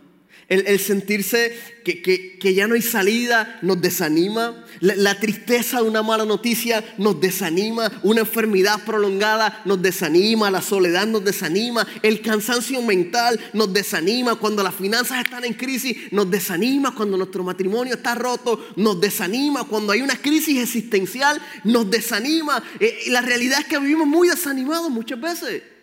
El, 0.47 0.79
sentirse 0.79 1.57
que, 1.83 2.53
ya 2.53 2.67
no 2.67 2.75
hay 2.75 2.83
salida 2.83 3.57
nos 3.63 3.81
desanima. 3.81 4.63
La, 4.79 5.19
tristeza 5.19 5.81
de 5.81 5.87
una 5.87 6.03
mala 6.03 6.23
noticia 6.23 6.83
nos 6.99 7.19
desanima. 7.19 7.91
Una 8.03 8.21
enfermedad 8.21 8.83
prolongada 8.85 9.61
nos 9.65 9.81
desanima. 9.81 10.51
La 10.51 10.61
soledad 10.61 11.07
nos 11.07 11.25
desanima. 11.25 11.87
El 12.03 12.21
cansancio 12.21 12.81
mental 12.83 13.39
nos 13.53 13.73
desanima. 13.73 14.35
Cuando 14.35 14.61
las 14.61 14.75
finanzas 14.75 15.23
están 15.23 15.45
en 15.45 15.53
crisis 15.53 16.11
nos 16.11 16.29
desanima. 16.29 16.93
Cuando 16.93 17.17
nuestro 17.17 17.43
matrimonio 17.43 17.95
está 17.95 18.13
roto 18.13 18.67
nos 18.75 19.01
desanima. 19.01 19.63
Cuando 19.63 19.93
hay 19.93 20.01
una 20.01 20.15
crisis 20.15 20.61
existencial 20.61 21.41
nos 21.63 21.89
desanima. 21.89 22.63
Eh, 22.79 23.05
la 23.07 23.21
realidad 23.21 23.61
es 23.61 23.65
que 23.65 23.79
vivimos 23.79 24.05
muy 24.05 24.27
desanimados 24.27 24.91
muchas 24.91 25.19
veces. 25.19 25.74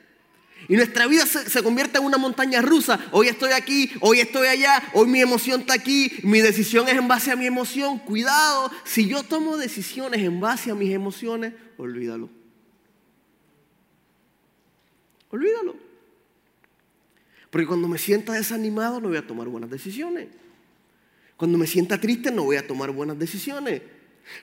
Y 0.68 0.76
nuestra 0.76 1.06
vida 1.06 1.26
se, 1.26 1.62
convierte 1.62 1.98
en 1.98 2.04
una 2.04 2.18
montaña 2.18 2.62
rusa. 2.62 2.98
Hoy 3.10 3.28
estoy 3.28 3.52
aquí, 3.52 3.90
hoy 4.00 4.20
estoy 4.20 4.46
allá, 4.46 4.82
hoy 4.94 5.06
mi 5.08 5.20
emoción 5.20 5.60
está 5.60 5.74
aquí, 5.74 6.12
mi 6.22 6.40
decisión 6.40 6.88
es 6.88 6.96
en 6.96 7.08
base 7.08 7.30
a 7.30 7.36
mi 7.36 7.46
emoción. 7.46 7.98
Cuidado, 7.98 8.70
si 8.84 9.08
yo 9.08 9.22
tomo 9.22 9.56
decisiones 9.56 10.20
en 10.20 10.40
base 10.40 10.70
a 10.70 10.74
mis 10.74 10.92
emociones, 10.92 11.54
olvídalo. 11.76 12.30
Olvídalo. 15.30 15.76
Porque 17.50 17.66
cuando 17.66 17.88
me 17.88 17.98
sienta 17.98 18.32
desanimado 18.32 19.00
no 19.00 19.08
voy 19.08 19.18
a 19.18 19.26
tomar 19.26 19.48
buenas 19.48 19.70
decisiones. 19.70 20.28
Cuando 21.36 21.58
me 21.58 21.66
sienta 21.66 22.00
triste 22.00 22.30
no 22.30 22.44
voy 22.44 22.56
a 22.56 22.66
tomar 22.66 22.90
buenas 22.92 23.18
decisiones. 23.18 23.82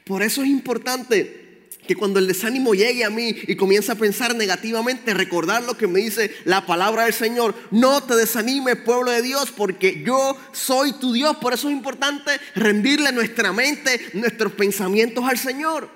Por 0.05 0.21
eso 0.21 0.43
es 0.43 0.49
importante 0.49 1.48
que 1.89 1.95
cuando 1.95 2.19
el 2.19 2.28
desánimo 2.28 2.75
llegue 2.75 3.04
a 3.04 3.10
mí 3.10 3.36
y 3.47 3.56
comienza 3.56 3.93
a 3.93 3.95
pensar 3.95 4.36
negativamente, 4.36 5.12
recordar 5.15 5.63
lo 5.63 5.75
que 5.75 5.88
me 5.88 6.02
dice 6.02 6.36
la 6.45 6.63
palabra 6.63 7.06
del 7.06 7.13
Señor. 7.13 7.56
No 7.71 8.04
te 8.04 8.15
desanimes, 8.15 8.75
pueblo 8.75 9.10
de 9.10 9.23
Dios, 9.23 9.49
porque 9.49 10.04
yo 10.06 10.38
soy 10.52 10.93
tu 10.93 11.13
Dios. 11.13 11.38
Por 11.38 11.52
eso 11.52 11.67
es 11.67 11.73
importante 11.73 12.30
rendirle 12.54 13.12
nuestra 13.12 13.52
mente, 13.54 14.12
nuestros 14.13 14.52
pensamientos 14.52 15.25
al 15.25 15.39
Señor. 15.39 15.89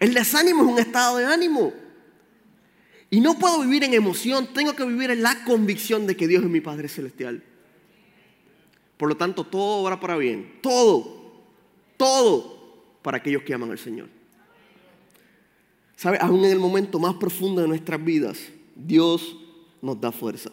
El 0.00 0.12
desánimo 0.12 0.64
es 0.64 0.68
un 0.72 0.78
estado 0.80 1.18
de 1.18 1.26
ánimo. 1.26 1.72
Y 3.08 3.20
no 3.20 3.38
puedo 3.38 3.60
vivir 3.60 3.84
en 3.84 3.94
emoción, 3.94 4.48
tengo 4.52 4.74
que 4.74 4.84
vivir 4.84 5.12
en 5.12 5.22
la 5.22 5.44
convicción 5.44 6.04
de 6.08 6.16
que 6.16 6.26
Dios 6.26 6.42
es 6.42 6.50
mi 6.50 6.60
Padre 6.60 6.88
Celestial. 6.88 7.44
Por 8.96 9.08
lo 9.08 9.16
tanto, 9.16 9.44
todo 9.44 9.84
obra 9.84 10.00
para 10.00 10.16
bien. 10.16 10.58
Todo. 10.60 11.44
Todo 11.96 12.98
para 13.02 13.18
aquellos 13.18 13.44
que 13.44 13.54
aman 13.54 13.70
al 13.70 13.78
Señor. 13.78 14.21
¿Sabe? 16.02 16.18
Aún 16.20 16.44
en 16.44 16.50
el 16.50 16.58
momento 16.58 16.98
más 16.98 17.14
profundo 17.14 17.62
de 17.62 17.68
nuestras 17.68 18.04
vidas, 18.04 18.36
Dios 18.74 19.36
nos 19.80 20.00
da 20.00 20.10
fuerza. 20.10 20.50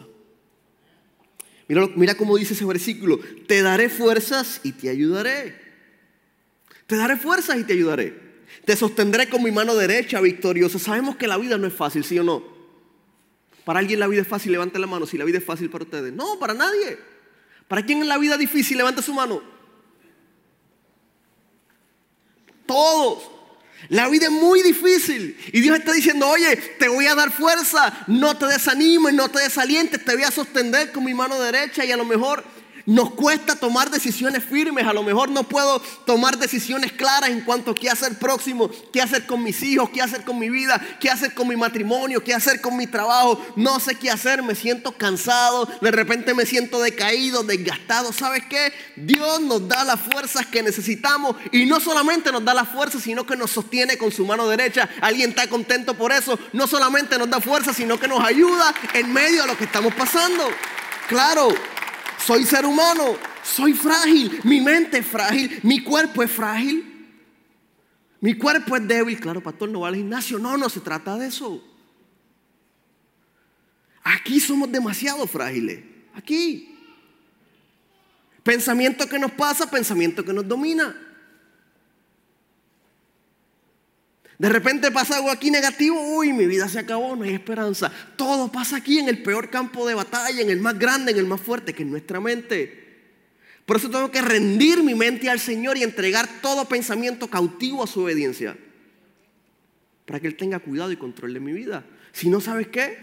Mira, 1.66 1.88
mira 1.96 2.14
cómo 2.14 2.36
dice 2.36 2.54
ese 2.54 2.64
versículo. 2.64 3.18
Te 3.48 3.60
daré 3.60 3.88
fuerzas 3.88 4.60
y 4.62 4.70
te 4.70 4.88
ayudaré. 4.90 5.56
Te 6.86 6.94
daré 6.94 7.16
fuerzas 7.16 7.58
y 7.58 7.64
te 7.64 7.72
ayudaré. 7.72 8.16
Te 8.64 8.76
sostendré 8.76 9.28
con 9.28 9.42
mi 9.42 9.50
mano 9.50 9.74
derecha 9.74 10.20
victoriosa. 10.20 10.78
Sabemos 10.78 11.16
que 11.16 11.26
la 11.26 11.36
vida 11.36 11.58
no 11.58 11.66
es 11.66 11.74
fácil, 11.74 12.04
¿sí 12.04 12.16
o 12.20 12.22
no? 12.22 12.44
Para 13.64 13.80
alguien 13.80 13.98
la 13.98 14.06
vida 14.06 14.22
es 14.22 14.28
fácil, 14.28 14.52
levante 14.52 14.78
la 14.78 14.86
mano 14.86 15.04
si 15.04 15.18
la 15.18 15.24
vida 15.24 15.38
es 15.38 15.44
fácil 15.44 15.68
para 15.68 15.82
ustedes. 15.82 16.12
No, 16.12 16.38
para 16.38 16.54
nadie. 16.54 16.96
¿Para 17.66 17.84
quién 17.84 18.02
es 18.02 18.06
la 18.06 18.18
vida 18.18 18.36
difícil? 18.36 18.76
Levante 18.76 19.02
su 19.02 19.12
mano. 19.12 19.42
Todos. 22.66 23.39
La 23.88 24.08
vida 24.08 24.26
es 24.26 24.32
muy 24.32 24.62
difícil. 24.62 25.36
Y 25.52 25.60
Dios 25.60 25.78
está 25.78 25.92
diciendo, 25.92 26.28
oye, 26.28 26.56
te 26.78 26.88
voy 26.88 27.06
a 27.06 27.14
dar 27.14 27.32
fuerza. 27.32 28.04
No 28.06 28.36
te 28.36 28.46
desanimes, 28.46 29.14
no 29.14 29.28
te 29.28 29.40
desalientes. 29.40 30.04
Te 30.04 30.14
voy 30.14 30.24
a 30.24 30.30
sostener 30.30 30.92
con 30.92 31.04
mi 31.04 31.14
mano 31.14 31.40
derecha 31.40 31.84
y 31.84 31.92
a 31.92 31.96
lo 31.96 32.04
mejor 32.04 32.44
nos 32.90 33.12
cuesta 33.12 33.54
tomar 33.54 33.88
decisiones 33.88 34.42
firmes, 34.42 34.84
a 34.84 34.92
lo 34.92 35.04
mejor 35.04 35.30
no 35.30 35.44
puedo 35.44 35.80
tomar 36.04 36.36
decisiones 36.38 36.90
claras 36.90 37.30
en 37.30 37.42
cuanto 37.42 37.70
a 37.70 37.74
qué 37.76 37.88
hacer 37.88 38.18
próximo, 38.18 38.68
qué 38.92 39.00
hacer 39.00 39.26
con 39.26 39.44
mis 39.44 39.62
hijos, 39.62 39.90
qué 39.90 40.02
hacer 40.02 40.24
con 40.24 40.40
mi 40.40 40.50
vida, 40.50 40.84
qué 40.98 41.08
hacer 41.08 41.32
con 41.32 41.46
mi 41.46 41.54
matrimonio, 41.54 42.24
qué 42.24 42.34
hacer 42.34 42.60
con 42.60 42.76
mi 42.76 42.88
trabajo. 42.88 43.40
No 43.54 43.78
sé 43.78 43.94
qué 43.94 44.10
hacer, 44.10 44.42
me 44.42 44.56
siento 44.56 44.90
cansado, 44.90 45.68
de 45.80 45.90
repente 45.92 46.34
me 46.34 46.44
siento 46.46 46.82
decaído, 46.82 47.44
desgastado. 47.44 48.12
¿Sabes 48.12 48.42
qué? 48.50 48.72
Dios 48.96 49.40
nos 49.40 49.68
da 49.68 49.84
las 49.84 50.00
fuerzas 50.00 50.46
que 50.46 50.60
necesitamos 50.60 51.36
y 51.52 51.66
no 51.66 51.78
solamente 51.78 52.32
nos 52.32 52.44
da 52.44 52.54
las 52.54 52.70
fuerzas, 52.70 53.04
sino 53.04 53.24
que 53.24 53.36
nos 53.36 53.52
sostiene 53.52 53.98
con 53.98 54.10
su 54.10 54.26
mano 54.26 54.48
derecha. 54.48 54.88
¿Alguien 55.00 55.30
está 55.30 55.46
contento 55.46 55.94
por 55.94 56.10
eso? 56.10 56.36
No 56.52 56.66
solamente 56.66 57.16
nos 57.18 57.30
da 57.30 57.40
fuerza, 57.40 57.72
sino 57.72 58.00
que 58.00 58.08
nos 58.08 58.24
ayuda 58.24 58.74
en 58.94 59.12
medio 59.12 59.42
de 59.42 59.46
lo 59.46 59.56
que 59.56 59.62
estamos 59.62 59.94
pasando. 59.94 60.48
Claro, 61.06 61.50
soy 62.24 62.44
ser 62.44 62.64
humano, 62.64 63.16
soy 63.42 63.72
frágil, 63.72 64.40
mi 64.44 64.60
mente 64.60 64.98
es 64.98 65.06
frágil, 65.06 65.60
mi 65.62 65.82
cuerpo 65.82 66.22
es 66.22 66.30
frágil. 66.30 66.90
Mi 68.20 68.34
cuerpo 68.34 68.76
es 68.76 68.86
débil, 68.86 69.18
claro, 69.18 69.42
pastor, 69.42 69.70
no 69.70 69.80
va 69.80 69.88
al 69.88 69.96
gimnasio. 69.96 70.38
No, 70.38 70.56
no 70.56 70.68
se 70.68 70.80
trata 70.80 71.16
de 71.16 71.28
eso. 71.28 71.64
Aquí 74.02 74.40
somos 74.40 74.70
demasiado 74.70 75.26
frágiles. 75.26 75.82
Aquí. 76.14 76.76
Pensamiento 78.42 79.08
que 79.08 79.18
nos 79.18 79.32
pasa, 79.32 79.70
pensamiento 79.70 80.24
que 80.24 80.32
nos 80.32 80.46
domina. 80.46 80.94
De 84.40 84.48
repente 84.48 84.90
pasa 84.90 85.16
algo 85.16 85.30
aquí 85.30 85.50
negativo, 85.50 86.00
uy, 86.16 86.32
mi 86.32 86.46
vida 86.46 86.66
se 86.66 86.78
acabó, 86.78 87.14
no 87.14 87.24
hay 87.24 87.34
esperanza. 87.34 87.92
Todo 88.16 88.50
pasa 88.50 88.78
aquí 88.78 88.98
en 88.98 89.10
el 89.10 89.22
peor 89.22 89.50
campo 89.50 89.86
de 89.86 89.92
batalla, 89.92 90.40
en 90.40 90.48
el 90.48 90.60
más 90.60 90.78
grande, 90.78 91.12
en 91.12 91.18
el 91.18 91.26
más 91.26 91.42
fuerte, 91.42 91.74
que 91.74 91.82
es 91.82 91.88
nuestra 91.90 92.20
mente. 92.20 93.02
Por 93.66 93.76
eso 93.76 93.90
tengo 93.90 94.10
que 94.10 94.22
rendir 94.22 94.82
mi 94.82 94.94
mente 94.94 95.28
al 95.28 95.40
Señor 95.40 95.76
y 95.76 95.82
entregar 95.82 96.26
todo 96.40 96.64
pensamiento 96.64 97.28
cautivo 97.28 97.84
a 97.84 97.86
su 97.86 98.00
obediencia. 98.00 98.56
Para 100.06 100.20
que 100.20 100.28
Él 100.28 100.36
tenga 100.36 100.58
cuidado 100.58 100.90
y 100.90 100.96
control 100.96 101.34
de 101.34 101.40
mi 101.40 101.52
vida. 101.52 101.84
Si 102.12 102.30
no 102.30 102.40
sabes 102.40 102.68
qué, 102.68 102.96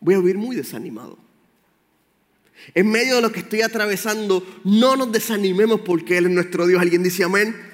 voy 0.00 0.14
a 0.14 0.20
vivir 0.20 0.38
muy 0.38 0.56
desanimado. 0.56 1.18
En 2.74 2.90
medio 2.90 3.16
de 3.16 3.20
lo 3.20 3.30
que 3.30 3.40
estoy 3.40 3.60
atravesando, 3.60 4.42
no 4.64 4.96
nos 4.96 5.12
desanimemos 5.12 5.82
porque 5.82 6.16
Él 6.16 6.24
es 6.24 6.32
nuestro 6.32 6.66
Dios. 6.66 6.80
¿Alguien 6.80 7.02
dice 7.02 7.24
amén? 7.24 7.65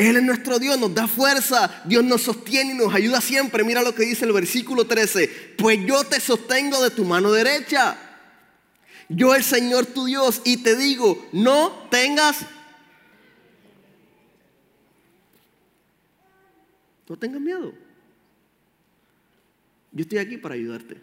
Él 0.00 0.16
es 0.16 0.22
nuestro 0.22 0.58
Dios, 0.58 0.80
nos 0.80 0.94
da 0.94 1.06
fuerza, 1.06 1.82
Dios 1.84 2.02
nos 2.02 2.22
sostiene 2.22 2.72
y 2.72 2.74
nos 2.74 2.94
ayuda 2.94 3.20
siempre. 3.20 3.64
Mira 3.64 3.82
lo 3.82 3.94
que 3.94 4.04
dice 4.04 4.24
el 4.24 4.32
versículo 4.32 4.86
13. 4.86 5.54
Pues 5.58 5.78
yo 5.84 6.04
te 6.04 6.18
sostengo 6.20 6.82
de 6.82 6.88
tu 6.88 7.04
mano 7.04 7.30
derecha. 7.30 7.98
Yo 9.10 9.34
el 9.34 9.44
Señor 9.44 9.84
tu 9.84 10.06
Dios 10.06 10.40
y 10.46 10.56
te 10.56 10.74
digo, 10.74 11.28
no 11.32 11.86
tengas... 11.90 12.46
No 17.06 17.18
tengas 17.18 17.42
miedo. 17.42 17.74
Yo 19.92 20.00
estoy 20.00 20.16
aquí 20.16 20.38
para 20.38 20.54
ayudarte. 20.54 20.96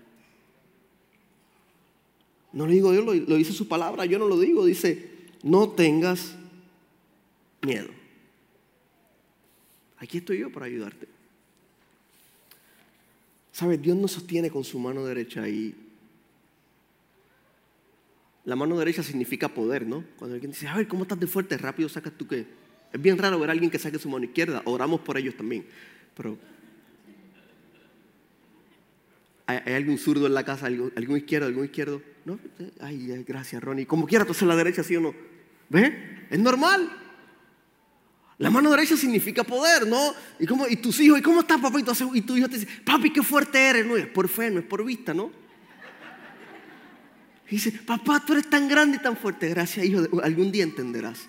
No 2.52 2.66
lo 2.66 2.72
digo 2.72 2.92
Dios, 2.92 3.06
lo, 3.06 3.14
lo 3.14 3.36
dice 3.36 3.54
su 3.54 3.68
palabra, 3.68 4.06
yo 4.06 4.18
no 4.18 4.28
lo 4.28 4.40
digo. 4.40 4.66
Dice, 4.66 5.12
no 5.44 5.70
tengas 5.70 6.34
miedo. 7.62 7.97
Aquí 10.00 10.20
estoy 10.20 10.40
yo 10.40 10.52
para 10.52 10.66
ayudarte. 10.66 11.08
¿Sabes? 13.52 13.82
Dios 13.82 13.98
nos 13.98 14.12
sostiene 14.12 14.52
con 14.52 14.64
su 14.64 14.78
mano 14.78 15.04
derecha 15.06 15.48
y 15.50 15.76
la 18.46 18.56
mano 18.56 18.78
derecha 18.78 19.04
significa 19.04 19.50
poder, 19.50 19.86
¿no? 19.86 20.04
Cuando 20.18 20.36
alguien 20.36 20.52
dice, 20.52 20.68
a 20.68 20.76
ver, 20.76 20.88
¿cómo 20.88 21.04
estás 21.04 21.20
de 21.20 21.28
fuerte? 21.28 21.58
Rápido 21.58 21.90
sacas 21.90 22.14
tú 22.18 22.28
qué. 22.28 22.46
Es 22.94 23.02
bien 23.02 23.18
raro 23.18 23.40
ver 23.40 23.50
a 23.50 23.54
alguien 23.54 23.72
que 23.72 23.80
saque 23.80 24.00
su 24.00 24.10
mano 24.10 24.26
izquierda. 24.26 24.62
Oramos 24.66 25.02
por 25.02 25.18
ellos 25.18 25.36
también. 25.36 25.66
Pero 26.16 26.38
¿Hay, 29.48 29.74
algún 29.74 29.98
zurdo 29.98 30.28
en 30.28 30.34
la 30.34 30.44
casa? 30.44 30.66
¿Algún, 30.66 31.18
izquierdo? 31.18 31.48
¿Algún 31.48 31.66
izquierdo? 31.66 32.02
¿No? 32.26 32.38
Ay, 32.82 33.24
gracias, 33.26 33.64
Ronnie. 33.64 33.86
Como 33.86 34.06
quiera, 34.06 34.26
tú 34.26 34.46
la 34.46 34.58
derecha, 34.58 34.84
¿sí 34.84 34.98
o 34.98 35.02
no? 35.02 35.16
¿Ves? 35.70 35.94
Es 36.30 36.38
normal. 36.38 36.90
La 38.40 38.52
mano 38.52 38.70
derecha 38.70 38.96
significa 38.96 39.44
poder, 39.44 39.88
¿no? 39.88 40.14
Y, 40.40 40.46
cómo, 40.46 40.68
y 40.68 40.76
tus 40.76 41.00
hijos, 41.00 41.18
¿y 41.18 41.22
cómo 41.24 41.40
estás, 41.42 41.60
papá? 41.60 41.80
Y 41.80 42.22
tu, 42.22 42.38
hijo 42.38 42.48
te 42.48 42.60
dice, 42.60 42.68
papi, 42.86 43.12
qué 43.12 43.24
fuerte 43.24 43.60
eres. 43.60 43.86
No 43.86 43.98
es 43.98 44.06
por 44.06 44.30
fe, 44.30 44.52
no 44.52 44.60
es 44.60 44.66
por 44.66 44.86
vista, 44.86 45.14
¿no? 45.14 45.32
Y 47.48 47.52
dice, 47.52 47.72
papá, 47.72 48.24
tú 48.26 48.34
eres 48.34 48.50
tan 48.50 48.68
grande 48.68 48.98
y 48.98 49.02
tan 49.02 49.18
fuerte. 49.18 49.50
Gracias, 49.50 49.86
hijo, 49.86 50.02
algún 50.22 50.52
día 50.52 50.64
entenderás. 50.64 51.28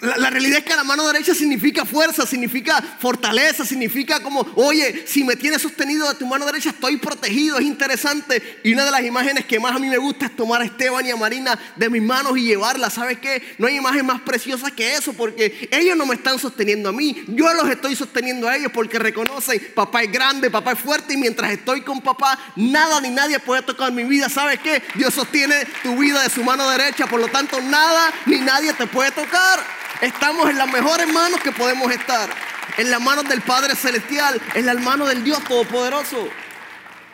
La, 0.00 0.30
realidad 0.30 0.58
es 0.58 0.64
que 0.64 0.74
la 0.74 0.84
mano 0.84 1.06
derecha 1.06 1.34
significa 1.34 1.84
fuerza, 1.84 2.26
significa 2.26 2.82
fortaleza, 2.98 3.66
significa 3.66 4.22
como, 4.22 4.40
oye, 4.54 5.04
si 5.06 5.24
me 5.24 5.36
tienes 5.36 5.60
sostenido 5.60 6.08
de 6.08 6.14
tu 6.14 6.26
mano 6.26 6.46
derecha 6.46 6.70
estoy 6.70 6.96
protegido, 6.96 7.58
es 7.58 7.66
interesante. 7.66 8.60
Y 8.64 8.72
una 8.72 8.86
de 8.86 8.90
las 8.90 9.02
imágenes 9.02 9.44
que 9.44 9.60
más 9.60 9.76
a 9.76 9.78
mí 9.78 9.88
me 9.88 9.98
gusta 9.98 10.26
es 10.26 10.36
tomar 10.36 10.62
a 10.62 10.64
Esteban 10.64 11.04
y 11.04 11.10
a 11.10 11.16
Marina 11.16 11.58
de 11.76 11.90
mis 11.90 12.02
manos 12.02 12.38
y 12.38 12.44
llevarla. 12.44 12.88
¿Sabes 12.88 13.18
qué? 13.18 13.42
No 13.58 13.66
hay 13.66 13.76
imagen 13.76 14.06
más 14.06 14.22
preciosa 14.22 14.70
que 14.70 14.94
eso 14.94 15.12
porque 15.12 15.68
ellos 15.70 15.96
no 15.96 16.06
me 16.06 16.14
están 16.14 16.38
sosteniendo 16.38 16.88
a 16.88 16.92
mí, 16.92 17.24
yo 17.28 17.52
los 17.52 17.68
estoy 17.68 17.94
sosteniendo 17.94 18.48
a 18.48 18.56
ellos 18.56 18.72
porque 18.72 18.98
reconocen, 18.98 19.60
papá 19.74 20.02
es 20.02 20.10
grande, 20.10 20.50
papá 20.50 20.72
es 20.72 20.78
fuerte 20.78 21.14
y 21.14 21.16
mientras 21.18 21.52
estoy 21.52 21.82
con 21.82 22.00
papá, 22.00 22.38
nada 22.56 23.00
ni 23.00 23.10
nadie 23.10 23.38
puede 23.38 23.62
tocar 23.62 23.92
mi 23.92 24.04
vida. 24.04 24.30
¿Sabes 24.30 24.60
qué? 24.60 24.82
Dios 24.94 25.12
sostiene 25.12 25.66
tu 25.82 25.96
vida 25.96 26.22
de 26.22 26.30
su 26.30 26.42
mano 26.42 26.68
derecha, 26.70 27.06
por 27.06 27.20
lo 27.20 27.28
tanto 27.28 27.60
nada 27.60 28.12
ni 28.24 28.38
nadie 28.38 28.72
te 28.72 28.86
puede 28.86 29.10
tocar. 29.10 29.60
Estamos 30.00 30.48
en 30.48 30.56
las 30.56 30.72
mejores 30.72 31.12
manos 31.12 31.40
que 31.40 31.52
podemos 31.52 31.92
estar. 31.92 32.30
En 32.78 32.90
las 32.90 33.00
manos 33.02 33.28
del 33.28 33.42
Padre 33.42 33.74
Celestial, 33.76 34.40
en 34.54 34.64
las 34.64 34.80
manos 34.80 35.08
del 35.08 35.22
Dios 35.22 35.44
Todopoderoso. 35.44 36.26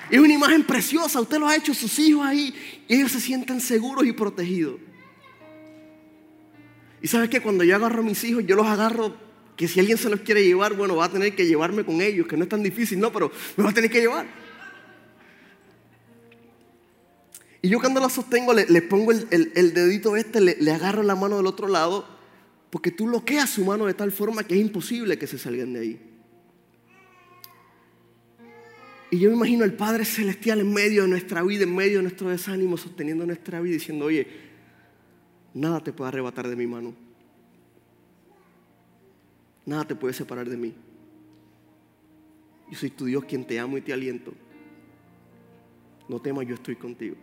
Es 0.08 0.20
una 0.20 0.32
imagen 0.32 0.62
preciosa. 0.62 1.20
Usted 1.20 1.38
lo 1.38 1.48
ha 1.48 1.56
hecho 1.56 1.74
sus 1.74 1.98
hijos 1.98 2.24
ahí 2.24 2.54
y 2.86 2.94
ellos 2.94 3.10
se 3.10 3.20
sienten 3.20 3.60
seguros 3.60 4.06
y 4.06 4.12
protegidos. 4.12 4.76
Y 7.02 7.08
sabes 7.08 7.28
que 7.28 7.40
cuando 7.40 7.64
yo 7.64 7.74
agarro 7.74 8.00
a 8.00 8.04
mis 8.04 8.22
hijos, 8.22 8.44
yo 8.46 8.54
los 8.54 8.66
agarro 8.66 9.16
que 9.56 9.66
si 9.66 9.80
alguien 9.80 9.98
se 9.98 10.08
los 10.08 10.20
quiere 10.20 10.44
llevar, 10.44 10.74
bueno, 10.74 10.94
va 10.94 11.06
a 11.06 11.10
tener 11.10 11.34
que 11.34 11.46
llevarme 11.46 11.84
con 11.84 12.00
ellos, 12.00 12.28
que 12.28 12.36
no 12.36 12.44
es 12.44 12.48
tan 12.48 12.62
difícil, 12.62 13.00
no, 13.00 13.12
pero 13.12 13.32
me 13.56 13.64
va 13.64 13.70
a 13.70 13.74
tener 13.74 13.90
que 13.90 14.00
llevar. 14.00 14.26
Y 17.62 17.68
yo 17.68 17.80
cuando 17.80 18.00
los 18.00 18.12
sostengo, 18.12 18.52
les, 18.52 18.82
pongo 18.82 19.10
el, 19.10 19.74
dedito 19.74 20.16
este, 20.16 20.40
le, 20.40 20.56
le 20.60 20.70
agarro 20.70 21.02
la 21.02 21.16
mano 21.16 21.38
del 21.38 21.46
otro 21.46 21.66
lado 21.66 22.15
porque 22.76 22.90
tú 22.90 23.06
bloqueas 23.06 23.48
su 23.48 23.64
mano 23.64 23.86
de 23.86 23.94
tal 23.94 24.12
forma 24.12 24.44
que 24.44 24.54
es 24.54 24.60
imposible 24.60 25.18
que 25.18 25.26
se 25.26 25.38
salgan 25.38 25.72
de 25.72 25.80
ahí. 25.80 26.00
Y 29.10 29.18
yo 29.18 29.30
me 29.30 29.36
imagino 29.36 29.64
al 29.64 29.72
Padre 29.72 30.04
Celestial 30.04 30.60
en 30.60 30.74
medio 30.74 31.04
de 31.04 31.08
nuestra 31.08 31.42
vida, 31.42 31.64
en 31.64 31.74
medio 31.74 31.96
de 31.96 32.02
nuestro 32.02 32.28
desánimo, 32.28 32.76
sosteniendo 32.76 33.24
nuestra 33.24 33.62
vida, 33.62 33.72
diciendo, 33.72 34.04
oye, 34.04 34.26
nada 35.54 35.80
te 35.80 35.94
puede 35.94 36.08
arrebatar 36.08 36.48
de 36.48 36.54
mi 36.54 36.66
mano. 36.66 36.94
Nada 39.64 39.86
te 39.86 39.94
puede 39.94 40.12
separar 40.12 40.46
de 40.46 40.58
mí. 40.58 40.74
Yo 42.70 42.76
soy 42.76 42.90
tu 42.90 43.06
Dios 43.06 43.24
quien 43.24 43.46
te 43.46 43.58
amo 43.58 43.78
y 43.78 43.80
te 43.80 43.94
aliento. 43.94 44.34
No 46.10 46.20
temas, 46.20 46.46
yo 46.46 46.56
estoy 46.56 46.76
contigo. 46.76 47.16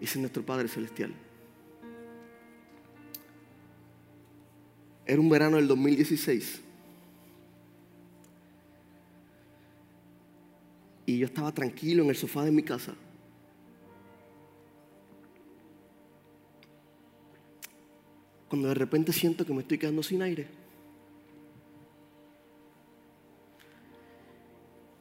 Dice 0.00 0.18
nuestro 0.18 0.42
Padre 0.42 0.68
Celestial. 0.68 1.25
Era 5.06 5.20
un 5.20 5.28
verano 5.28 5.56
del 5.56 5.68
2016. 5.68 6.60
Y 11.06 11.18
yo 11.18 11.26
estaba 11.26 11.52
tranquilo 11.52 12.02
en 12.02 12.10
el 12.10 12.16
sofá 12.16 12.44
de 12.44 12.50
mi 12.50 12.64
casa. 12.64 12.92
Cuando 18.48 18.68
de 18.68 18.74
repente 18.74 19.12
siento 19.12 19.46
que 19.46 19.52
me 19.52 19.60
estoy 19.60 19.78
quedando 19.78 20.02
sin 20.02 20.22
aire. 20.22 20.48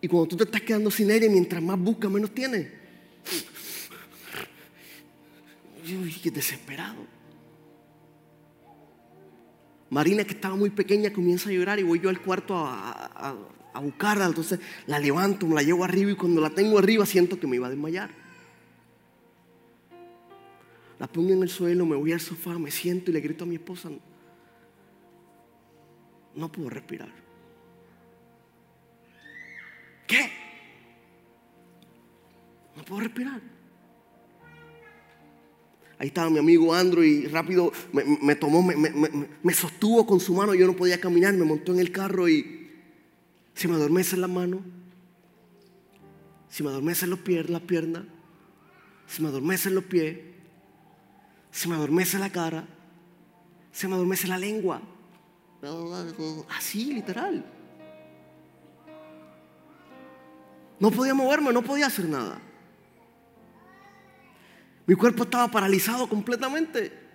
Y 0.01 0.07
cuando 0.07 0.27
tú 0.27 0.37
te 0.37 0.43
estás 0.43 0.61
quedando 0.61 0.91
sin 0.91 1.09
aire, 1.09 1.27
mientras 1.27 1.63
más 1.63 1.79
buscas, 1.79 2.11
menos 2.11 2.31
tienes. 2.31 2.71
Yo 5.83 6.01
dije, 6.03 6.29
desesperado. 6.29 7.14
Marina, 9.95 10.25
que 10.25 10.34
estaba 10.34 10.58
muy 10.58 10.71
pequeña, 10.71 11.13
comienza 11.13 11.49
a 11.49 11.53
llorar 11.53 11.79
y 11.79 11.84
voy 11.84 12.01
yo 12.01 12.10
al 12.10 12.19
cuarto 12.19 12.58
a, 12.58 13.34
buscarla. 13.81 14.25
Entonces 14.25 14.60
la 14.88 14.99
levanto, 14.99 15.47
me 15.47 15.55
la 15.55 15.63
llevo 15.63 15.86
arriba 15.86 16.12
y 16.12 16.15
cuando 16.15 16.41
la 16.41 16.49
tengo 16.49 16.77
arriba 16.77 17.05
siento 17.05 17.39
que 17.39 17.47
me 17.47 17.55
iba 17.55 17.67
a 17.67 17.69
desmayar. 17.69 18.10
La 20.99 21.08
pongo 21.08 21.31
en 21.31 21.43
el 21.43 21.47
suelo, 21.47 21.86
me 21.86 21.95
voy 21.95 22.12
al 22.12 22.19
sofá, 22.19 22.60
me 22.60 22.71
siento 22.71 23.10
y 23.10 23.13
le 23.13 23.21
grito 23.21 23.45
a 23.45 23.47
mi 23.47 23.55
esposa, 23.55 23.89
no 26.36 26.51
puedo 26.51 26.69
respirar. 26.69 27.13
¿Qué? 30.05 30.29
No 32.75 32.84
puedo 32.84 32.99
respirar. 32.99 33.54
Ahí 35.97 36.08
estaba 36.08 36.29
mi 36.29 36.39
amigo 36.39 36.73
Andrew 36.73 37.03
y 37.03 37.27
rápido 37.27 37.71
me, 37.93 38.36
tomó, 38.36 38.62
me, 38.62 39.53
sostuvo 39.53 40.05
con 40.05 40.19
su 40.19 40.34
mano. 40.34 40.53
Yo 40.53 40.67
no 40.67 40.75
podía 40.75 40.99
caminar, 40.99 41.34
me 41.34 41.45
montó 41.45 41.73
en 41.73 41.79
el 41.79 41.91
carro 41.91 42.27
y 42.27 42.69
se 43.53 43.67
me 43.67 43.75
adormece 43.75 44.17
la 44.17 44.27
mano. 44.27 44.62
Se 46.49 46.63
me 46.63 46.69
adormecen 46.69 47.10
los 47.10 47.19
pies, 47.19 47.49
las 47.49 47.62
piernas. 47.62 48.03
Se 49.08 49.21
me 49.21 49.29
adormecen 49.29 49.75
los 49.75 49.86
pies. 49.86 50.17
Se 51.51 51.69
me 51.69 51.75
adormece 51.75 52.19
la 52.19 52.29
cara. 52.29 52.67
Se 53.71 53.88
me 53.88 53.95
adormece 53.95 54.27
la 54.27 54.38
lengua. 54.38 54.81
Así, 56.49 56.93
literal. 56.93 57.45
No 60.79 60.91
podía 60.91 61.13
moverme, 61.13 61.53
no 61.53 61.62
podía 61.62 61.88
hacer 61.88 62.05
nada. 62.05 62.41
Mi 64.87 64.95
cuerpo 64.95 65.23
estaba 65.23 65.49
paralizado 65.49 66.07
completamente. 66.07 67.05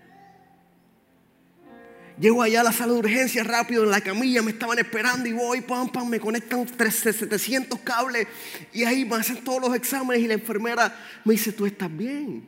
Llego 2.19 2.43
allá 2.43 2.61
a 2.61 2.65
la 2.65 2.73
sala 2.73 2.93
de 2.93 2.99
urgencias 2.99 3.47
rápido 3.47 3.85
en 3.85 3.91
la 3.91 4.03
camilla, 4.03 4.43
me 4.43 4.51
estaban 4.51 4.79
esperando 4.79 5.27
y 5.27 5.33
voy, 5.33 5.63
pam, 5.63 5.89
pam, 5.89 6.07
me 6.07 6.21
conectan 6.21 6.67
700 6.69 7.81
cables 7.81 8.27
y 8.75 8.85
ahí 8.85 9.07
me 9.07 9.17
hacen 9.17 9.43
todos 9.43 9.63
los 9.63 9.75
exámenes 9.75 10.23
y 10.23 10.29
la 10.29 10.35
enfermera 10.35 10.95
me 11.25 11.33
dice, 11.33 11.53
tú 11.53 11.65
estás 11.65 11.95
bien. 11.97 12.47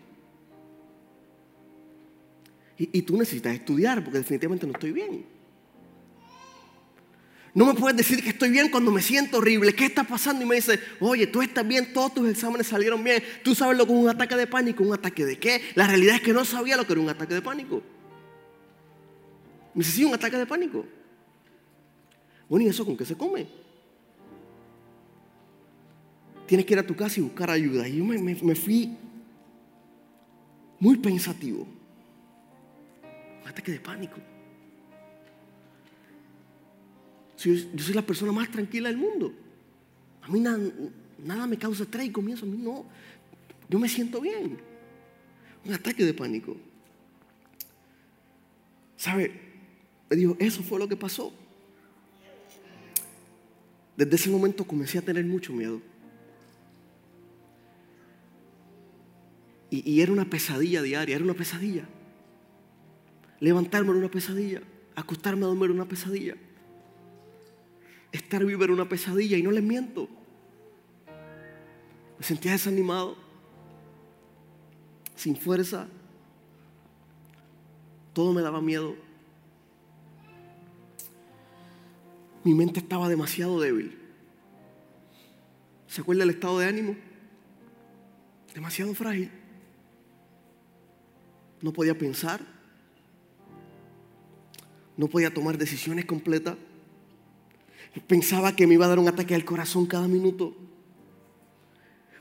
Y 2.76 3.00
tú 3.02 3.16
necesitas 3.16 3.54
estudiar 3.54 4.02
porque 4.02 4.18
definitivamente 4.18 4.66
no 4.66 4.72
estoy 4.72 4.92
bien. 4.92 5.24
No 7.54 7.66
me 7.66 7.74
puedes 7.74 7.96
decir 7.96 8.22
que 8.22 8.30
estoy 8.30 8.48
bien 8.48 8.70
cuando 8.70 8.90
me 8.90 9.02
siento 9.02 9.38
horrible. 9.38 9.74
¿Qué 9.74 9.84
está 9.84 10.04
pasando? 10.04 10.42
Y 10.42 10.46
me 10.46 10.54
dice, 10.54 10.80
oye, 11.00 11.26
tú 11.26 11.42
estás 11.42 11.66
bien, 11.66 11.92
todos 11.92 12.14
tus 12.14 12.28
exámenes 12.30 12.66
salieron 12.66 13.04
bien. 13.04 13.22
Tú 13.42 13.54
sabes 13.54 13.76
lo 13.76 13.86
que 13.86 13.92
es 13.92 13.98
un 13.98 14.08
ataque 14.08 14.36
de 14.36 14.46
pánico. 14.46 14.82
¿Un 14.82 14.94
ataque 14.94 15.26
de 15.26 15.38
qué? 15.38 15.60
La 15.74 15.86
realidad 15.86 16.16
es 16.16 16.22
que 16.22 16.32
no 16.32 16.46
sabía 16.46 16.78
lo 16.78 16.86
que 16.86 16.92
era 16.92 17.02
un 17.02 17.10
ataque 17.10 17.34
de 17.34 17.42
pánico. 17.42 17.82
Me 19.74 19.84
dice, 19.84 19.96
sí, 19.96 20.04
un 20.04 20.14
ataque 20.14 20.38
de 20.38 20.46
pánico. 20.46 20.86
Bueno, 22.48 22.66
¿y 22.66 22.68
eso 22.70 22.86
con 22.86 22.96
qué 22.96 23.04
se 23.04 23.16
come? 23.16 23.46
Tienes 26.46 26.64
que 26.64 26.72
ir 26.72 26.78
a 26.78 26.86
tu 26.86 26.96
casa 26.96 27.20
y 27.20 27.22
buscar 27.22 27.50
ayuda. 27.50 27.86
Y 27.86 27.98
yo 27.98 28.04
me, 28.04 28.18
me 28.18 28.54
fui 28.54 28.96
muy 30.78 30.96
pensativo. 30.96 31.66
Un 33.42 33.48
ataque 33.48 33.72
de 33.72 33.80
pánico. 33.80 34.31
Yo, 37.44 37.56
soy 37.78 37.94
la 37.94 38.02
persona 38.02 38.30
más 38.30 38.50
tranquila 38.50 38.88
del 38.88 38.98
mundo. 38.98 39.32
A 40.22 40.28
mí 40.28 40.38
nada, 40.38 41.46
me 41.46 41.58
causa 41.58 41.82
estrés 41.82 42.06
y 42.06 42.10
comienzo. 42.10 42.46
A 42.46 42.48
mí 42.48 42.56
no. 42.56 42.86
Yo 43.68 43.78
me 43.78 43.88
siento 43.88 44.20
bien. 44.20 44.58
Un 45.64 45.74
ataque 45.74 46.04
de 46.04 46.14
pánico. 46.14 46.56
¿Sabe? 48.96 49.32
Me 50.08 50.16
dijo, 50.16 50.36
eso 50.38 50.62
fue 50.62 50.78
lo 50.78 50.88
que 50.88 50.96
pasó. 50.96 51.32
Desde 53.96 54.14
ese 54.14 54.30
momento 54.30 54.64
comencé 54.64 54.98
a 54.98 55.02
tener 55.02 55.24
mucho 55.24 55.52
miedo. 55.52 55.80
Y, 59.70 59.90
y, 59.90 60.00
era 60.02 60.12
una 60.12 60.28
pesadilla 60.28 60.82
diaria, 60.82 61.16
era 61.16 61.24
una 61.24 61.34
pesadilla. 61.34 61.88
Levantarme 63.40 63.90
era 63.90 63.98
una 63.98 64.10
pesadilla, 64.10 64.60
acostarme 64.94 65.44
a 65.44 65.48
dormir 65.48 65.64
era 65.64 65.74
una 65.74 65.88
pesadilla. 65.88 66.36
Estar 68.12 68.44
vivo 68.44 68.62
era 68.62 68.74
una 68.74 68.88
pesadilla 68.88 69.38
y 69.38 69.42
no 69.42 69.50
les 69.50 69.62
miento. 69.62 70.08
Me 72.18 72.24
sentía 72.24 72.52
desanimado, 72.52 73.16
sin 75.16 75.34
fuerza. 75.34 75.88
Todo 78.12 78.32
me 78.34 78.42
daba 78.42 78.60
miedo. 78.60 78.94
Mi 82.44 82.54
mente 82.54 82.80
estaba 82.80 83.08
demasiado 83.08 83.58
débil. 83.60 83.98
¿Se 85.86 86.02
acuerda 86.02 86.20
del 86.20 86.30
estado 86.30 86.58
de 86.58 86.66
ánimo? 86.66 86.96
Demasiado 88.54 88.94
frágil. 88.94 89.30
No 91.62 91.72
podía 91.72 91.96
pensar. 91.96 92.40
No 94.96 95.08
podía 95.08 95.32
tomar 95.32 95.56
decisiones 95.56 96.04
completas. 96.04 96.56
Pensaba 98.06 98.56
que 98.56 98.66
me 98.66 98.74
iba 98.74 98.86
a 98.86 98.88
dar 98.88 98.98
un 98.98 99.08
ataque 99.08 99.34
al 99.34 99.44
corazón 99.44 99.86
cada 99.86 100.08
minuto. 100.08 100.56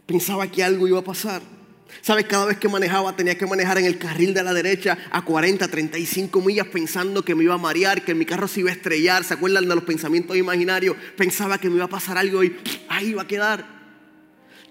Pensaba 0.05 0.47
que 0.47 0.63
algo 0.63 0.87
iba 0.87 0.99
a 0.99 1.03
pasar. 1.03 1.41
¿Sabes? 2.01 2.25
Cada 2.25 2.45
vez 2.45 2.57
que 2.57 2.69
manejaba 2.69 3.15
tenía 3.15 3.37
que 3.37 3.45
manejar 3.45 3.77
en 3.77 3.85
el 3.85 3.97
carril 3.97 4.33
de 4.33 4.43
la 4.43 4.53
derecha 4.53 4.97
a 5.11 5.23
40, 5.23 5.67
35 5.67 6.41
millas 6.41 6.67
pensando 6.67 7.23
que 7.23 7.35
me 7.35 7.43
iba 7.43 7.55
a 7.55 7.57
marear, 7.57 8.03
que 8.03 8.15
mi 8.15 8.25
carro 8.25 8.47
se 8.47 8.61
iba 8.61 8.69
a 8.69 8.73
estrellar. 8.73 9.23
¿Se 9.23 9.33
acuerdan 9.33 9.67
de 9.67 9.75
los 9.75 9.83
pensamientos 9.83 10.37
imaginarios? 10.37 10.95
Pensaba 11.17 11.57
que 11.57 11.69
me 11.69 11.75
iba 11.75 11.85
a 11.85 11.89
pasar 11.89 12.17
algo 12.17 12.43
y 12.43 12.55
ahí 12.87 13.09
iba 13.09 13.23
a 13.23 13.27
quedar. 13.27 13.80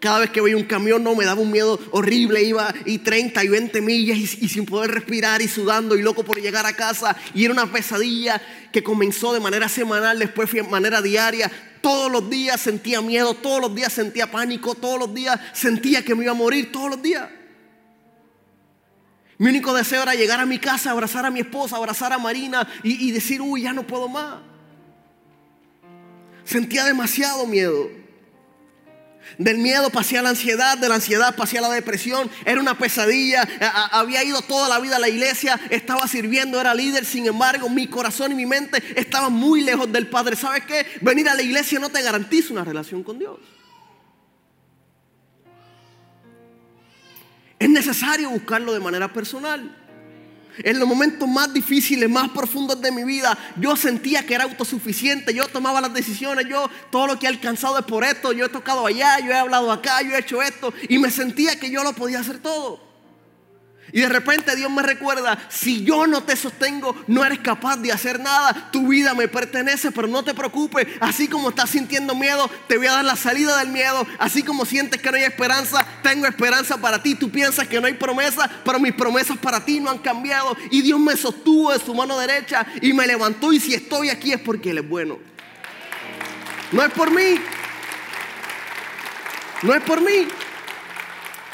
Cada 0.00 0.20
vez 0.20 0.30
que 0.30 0.40
veía 0.40 0.56
un 0.56 0.64
camión 0.64 1.04
no 1.04 1.14
me 1.14 1.26
daba 1.26 1.42
un 1.42 1.50
miedo 1.50 1.78
horrible, 1.90 2.42
iba 2.42 2.72
y 2.86 2.98
30 2.98 3.44
y 3.44 3.48
20 3.48 3.80
millas 3.82 4.16
y, 4.16 4.48
sin 4.48 4.64
poder 4.64 4.90
respirar 4.90 5.42
y 5.42 5.48
sudando 5.48 5.94
y 5.94 6.00
loco 6.00 6.24
por 6.24 6.40
llegar 6.40 6.64
a 6.64 6.72
casa. 6.72 7.14
Y 7.34 7.44
era 7.44 7.52
una 7.52 7.70
pesadilla 7.70 8.40
que 8.72 8.82
comenzó 8.82 9.34
de 9.34 9.40
manera 9.40 9.68
semanal, 9.68 10.18
después 10.18 10.48
fue 10.48 10.62
de 10.62 10.68
manera 10.68 11.02
diaria. 11.02 11.50
Todos 11.82 12.10
los 12.10 12.30
días 12.30 12.58
sentía 12.58 13.02
miedo, 13.02 13.34
todos 13.34 13.60
los 13.60 13.74
días 13.74 13.92
sentía 13.92 14.30
pánico, 14.30 14.74
todos 14.74 14.98
los 14.98 15.14
días 15.14 15.38
sentía 15.52 16.02
que 16.02 16.14
me 16.14 16.22
iba 16.24 16.32
a 16.32 16.34
morir, 16.34 16.72
todos 16.72 16.88
los 16.88 17.02
días. 17.02 17.28
Mi 19.36 19.50
único 19.50 19.74
deseo 19.74 20.02
era 20.02 20.14
llegar 20.14 20.40
a 20.40 20.46
mi 20.46 20.58
casa, 20.58 20.92
abrazar 20.92 21.26
a 21.26 21.30
mi 21.30 21.40
esposa, 21.40 21.76
abrazar 21.76 22.10
a 22.14 22.18
Marina 22.18 22.66
y, 22.82 23.06
y 23.06 23.10
decir, 23.10 23.42
uy, 23.42 23.62
ya 23.62 23.74
no 23.74 23.86
puedo 23.86 24.08
más. 24.08 24.38
Sentía 26.44 26.86
demasiado 26.86 27.46
miedo. 27.46 27.99
Del 29.38 29.58
miedo 29.58 29.90
pasé 29.90 30.18
a 30.18 30.22
la 30.22 30.30
ansiedad, 30.30 30.78
de 30.78 30.88
la 30.88 30.96
ansiedad 30.96 31.34
pasé 31.34 31.58
a 31.58 31.62
la 31.62 31.70
depresión. 31.70 32.30
Era 32.44 32.60
una 32.60 32.76
pesadilla. 32.76 33.48
Había 33.92 34.22
ido 34.24 34.42
toda 34.42 34.68
la 34.68 34.78
vida 34.78 34.96
a 34.96 34.98
la 34.98 35.08
iglesia, 35.08 35.58
estaba 35.70 36.06
sirviendo, 36.06 36.60
era 36.60 36.74
líder. 36.74 37.04
Sin 37.04 37.26
embargo, 37.26 37.68
mi 37.68 37.86
corazón 37.86 38.32
y 38.32 38.34
mi 38.34 38.46
mente 38.46 38.82
estaban 38.96 39.32
muy 39.32 39.62
lejos 39.62 39.90
del 39.92 40.08
Padre. 40.08 40.36
¿Sabes 40.36 40.64
qué? 40.64 40.86
Venir 41.00 41.28
a 41.28 41.34
la 41.34 41.42
iglesia 41.42 41.78
no 41.78 41.88
te 41.88 42.02
garantiza 42.02 42.52
una 42.52 42.64
relación 42.64 43.02
con 43.02 43.18
Dios. 43.18 43.38
Es 47.58 47.68
necesario 47.68 48.30
buscarlo 48.30 48.72
de 48.72 48.80
manera 48.80 49.12
personal. 49.12 49.79
En 50.58 50.78
los 50.78 50.88
momentos 50.88 51.28
más 51.28 51.52
difíciles, 51.52 52.08
más 52.08 52.30
profundos 52.30 52.80
de 52.80 52.92
mi 52.92 53.04
vida, 53.04 53.36
yo 53.56 53.76
sentía 53.76 54.26
que 54.26 54.34
era 54.34 54.44
autosuficiente, 54.44 55.34
yo 55.34 55.48
tomaba 55.48 55.80
las 55.80 55.94
decisiones, 55.94 56.46
yo 56.48 56.68
todo 56.90 57.06
lo 57.06 57.18
que 57.18 57.26
he 57.26 57.28
alcanzado 57.28 57.78
es 57.78 57.84
por 57.84 58.04
esto, 58.04 58.32
yo 58.32 58.46
he 58.46 58.48
tocado 58.48 58.86
allá, 58.86 59.18
yo 59.20 59.30
he 59.30 59.38
hablado 59.38 59.70
acá, 59.72 60.02
yo 60.02 60.10
he 60.14 60.18
hecho 60.18 60.42
esto, 60.42 60.72
y 60.88 60.98
me 60.98 61.10
sentía 61.10 61.58
que 61.58 61.70
yo 61.70 61.82
lo 61.84 61.92
podía 61.94 62.20
hacer 62.20 62.38
todo. 62.38 62.89
Y 63.92 64.00
de 64.00 64.08
repente 64.08 64.54
Dios 64.56 64.70
me 64.70 64.82
recuerda, 64.82 65.38
si 65.48 65.84
yo 65.84 66.06
no 66.06 66.22
te 66.22 66.36
sostengo, 66.36 66.94
no 67.06 67.24
eres 67.24 67.40
capaz 67.40 67.76
de 67.76 67.92
hacer 67.92 68.20
nada. 68.20 68.70
Tu 68.70 68.88
vida 68.88 69.14
me 69.14 69.28
pertenece, 69.28 69.90
pero 69.90 70.08
no 70.08 70.22
te 70.22 70.34
preocupes. 70.34 70.86
Así 71.00 71.28
como 71.28 71.50
estás 71.50 71.70
sintiendo 71.70 72.14
miedo, 72.14 72.50
te 72.68 72.78
voy 72.78 72.86
a 72.86 72.92
dar 72.92 73.04
la 73.04 73.16
salida 73.16 73.58
del 73.58 73.68
miedo. 73.68 74.06
Así 74.18 74.42
como 74.42 74.64
sientes 74.64 75.00
que 75.00 75.10
no 75.10 75.16
hay 75.16 75.24
esperanza, 75.24 75.86
tengo 76.02 76.26
esperanza 76.26 76.78
para 76.78 77.02
ti. 77.02 77.14
Tú 77.14 77.30
piensas 77.30 77.66
que 77.66 77.80
no 77.80 77.86
hay 77.86 77.94
promesa, 77.94 78.50
pero 78.64 78.78
mis 78.78 78.94
promesas 78.94 79.38
para 79.38 79.64
ti 79.64 79.80
no 79.80 79.90
han 79.90 79.98
cambiado. 79.98 80.56
Y 80.70 80.82
Dios 80.82 81.00
me 81.00 81.16
sostuvo 81.16 81.72
de 81.72 81.78
su 81.78 81.94
mano 81.94 82.18
derecha 82.18 82.66
y 82.80 82.92
me 82.92 83.06
levantó. 83.06 83.52
Y 83.52 83.60
si 83.60 83.74
estoy 83.74 84.10
aquí 84.10 84.32
es 84.32 84.40
porque 84.40 84.70
Él 84.70 84.78
es 84.78 84.88
bueno. 84.88 85.18
No 86.72 86.82
es 86.84 86.92
por 86.92 87.10
mí. 87.10 87.40
No 89.62 89.74
es 89.74 89.82
por 89.82 90.00
mí. 90.00 90.28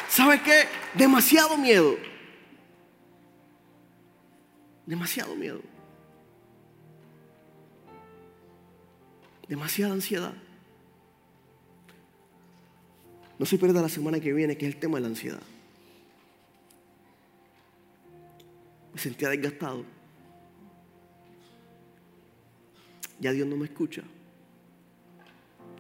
¿Sabes 0.09 0.41
qué? 0.43 0.69
Demasiado 0.95 1.57
miedo. 1.57 1.97
Demasiado 4.87 5.35
miedo. 5.35 5.61
Demasiada 9.49 9.93
ansiedad. 9.93 10.35
No 13.39 13.45
se 13.45 13.59
pierda 13.59 13.83
la 13.83 13.89
semana 13.89 14.21
que 14.21 14.33
viene, 14.33 14.57
que 14.57 14.67
es 14.67 14.75
el 14.75 14.81
tema 14.81 14.97
de 14.97 15.03
la 15.03 15.09
ansiedad. 15.09 15.43
Me 18.95 19.01
sentía 19.01 19.29
desgastado. 19.29 19.85
Ya 23.21 23.33
Dios 23.33 23.47
no 23.47 23.57
me 23.57 23.67
escucha. 23.67 24.03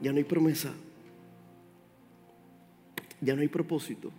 Ya 0.02 0.12
no 0.12 0.18
hay 0.18 0.24
promesa. 0.24 0.72
Ya 3.20 3.34
no 3.34 3.40
hay 3.40 3.48
propósito. 3.48 4.12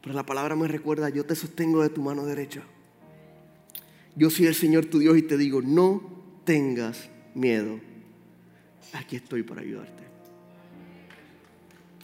Pero 0.00 0.14
la 0.14 0.24
palabra 0.24 0.56
me 0.56 0.68
recuerda, 0.68 1.08
yo 1.08 1.24
te 1.24 1.34
sostengo 1.34 1.82
de 1.82 1.90
tu 1.90 2.02
mano 2.02 2.24
derecha. 2.24 2.62
Yo 4.14 4.30
soy 4.30 4.46
el 4.46 4.54
Señor 4.54 4.86
tu 4.86 4.98
Dios 4.98 5.16
y 5.16 5.22
te 5.22 5.36
digo, 5.36 5.62
no 5.62 6.02
tengas 6.44 7.08
miedo. 7.34 7.80
Aquí 8.92 9.16
estoy 9.16 9.42
para 9.42 9.62
ayudarte. 9.62 10.02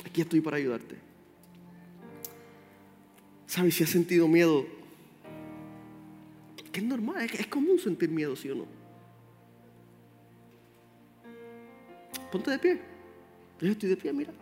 Aquí 0.05 0.23
estoy 0.23 0.41
para 0.41 0.57
ayudarte. 0.57 0.97
¿Sabes 3.47 3.75
si 3.75 3.85
has 3.85 3.91
sentido 3.91 4.27
miedo? 4.29 4.67
Que 6.73 6.81
es 6.81 6.87
normal, 6.87 7.29
es, 7.33 7.47
común 7.47 7.79
sentir 7.79 8.11
miedo, 8.11 8.37
¿sí 8.37 8.51
o 8.51 8.55
no? 8.55 8.67
Ponte 12.31 12.51
de 12.51 12.59
pie. 12.59 12.81
Yo 13.61 13.73
estoy 13.73 13.89
de 13.89 13.97
pie, 13.97 14.13
mira. 14.13 14.33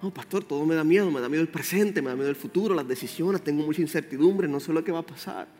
No, 0.00 0.14
pastor, 0.14 0.44
todo 0.44 0.64
me 0.64 0.76
da 0.76 0.84
miedo, 0.84 1.10
me 1.10 1.20
da 1.20 1.28
miedo 1.28 1.42
el 1.42 1.48
presente, 1.48 2.00
me 2.00 2.10
da 2.10 2.14
miedo 2.14 2.30
el 2.30 2.36
futuro, 2.36 2.72
las 2.74 2.86
decisiones, 2.86 3.42
tengo 3.42 3.64
mucha 3.64 3.82
incertidumbre, 3.82 4.46
no 4.46 4.60
sé 4.60 4.72
lo 4.72 4.84
que 4.84 4.92
va 4.92 5.00
a 5.00 5.06
pasar. 5.06 5.57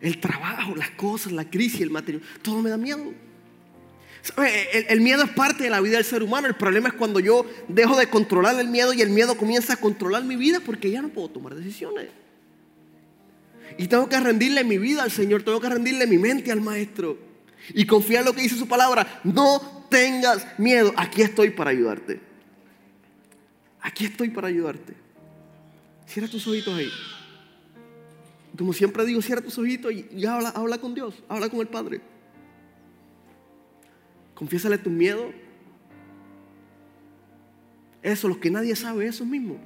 El 0.00 0.20
trabajo, 0.20 0.74
las 0.76 0.90
cosas, 0.90 1.32
la 1.32 1.48
crisis, 1.48 1.80
el 1.80 1.90
matrimonio, 1.90 2.26
todo 2.42 2.62
me 2.62 2.70
da 2.70 2.76
miedo. 2.76 3.12
El, 4.36 4.86
el, 4.88 5.00
miedo 5.00 5.24
es 5.24 5.30
parte 5.30 5.64
de 5.64 5.70
la 5.70 5.80
vida 5.80 5.96
del 5.96 6.04
ser 6.04 6.22
humano. 6.22 6.46
El 6.46 6.54
problema 6.54 6.88
es 6.88 6.94
cuando 6.94 7.20
yo 7.20 7.46
dejo 7.68 7.96
de 7.96 8.08
controlar 8.08 8.58
el 8.60 8.68
miedo 8.68 8.92
y 8.92 9.02
el 9.02 9.10
miedo 9.10 9.36
comienza 9.36 9.74
a 9.74 9.76
controlar 9.76 10.24
mi 10.24 10.36
vida 10.36 10.60
porque 10.60 10.90
ya 10.90 11.02
no 11.02 11.08
puedo 11.08 11.28
tomar 11.28 11.54
decisiones. 11.54 12.08
Y 13.78 13.86
tengo 13.86 14.08
que 14.08 14.18
rendirle 14.18 14.64
mi 14.64 14.76
vida 14.76 15.02
al 15.02 15.10
Señor, 15.10 15.42
tengo 15.42 15.60
que 15.60 15.68
rendirle 15.68 16.06
mi 16.06 16.18
mente 16.18 16.50
al 16.50 16.60
Maestro. 16.60 17.18
Y 17.74 17.86
confiar 17.86 18.20
en 18.20 18.26
lo 18.26 18.32
que 18.32 18.42
dice 18.42 18.56
su 18.56 18.66
palabra. 18.66 19.20
No 19.24 19.86
tengas 19.88 20.46
miedo, 20.58 20.92
aquí 20.96 21.22
estoy 21.22 21.50
para 21.50 21.70
ayudarte. 21.70 22.20
Aquí 23.80 24.04
estoy 24.04 24.30
para 24.30 24.48
ayudarte. 24.48 24.94
Cierra 26.06 26.28
tus 26.28 26.46
ojitos 26.46 26.76
ahí. 26.76 26.90
Como 28.58 28.72
siempre 28.72 29.04
digo, 29.06 29.22
cierra 29.22 29.40
tus 29.40 29.56
ojitos 29.56 29.92
y, 29.92 30.26
habla, 30.26 30.48
habla 30.48 30.78
con 30.78 30.92
Dios, 30.92 31.22
habla 31.28 31.48
con 31.48 31.60
el 31.60 31.68
Padre. 31.68 32.00
Confiésale 34.34 34.78
tu 34.78 34.90
miedo. 34.90 35.32
Eso, 38.02 38.26
los 38.26 38.38
que 38.38 38.50
nadie 38.50 38.74
sabe, 38.74 39.06
eso 39.06 39.24
mismo. 39.24 39.58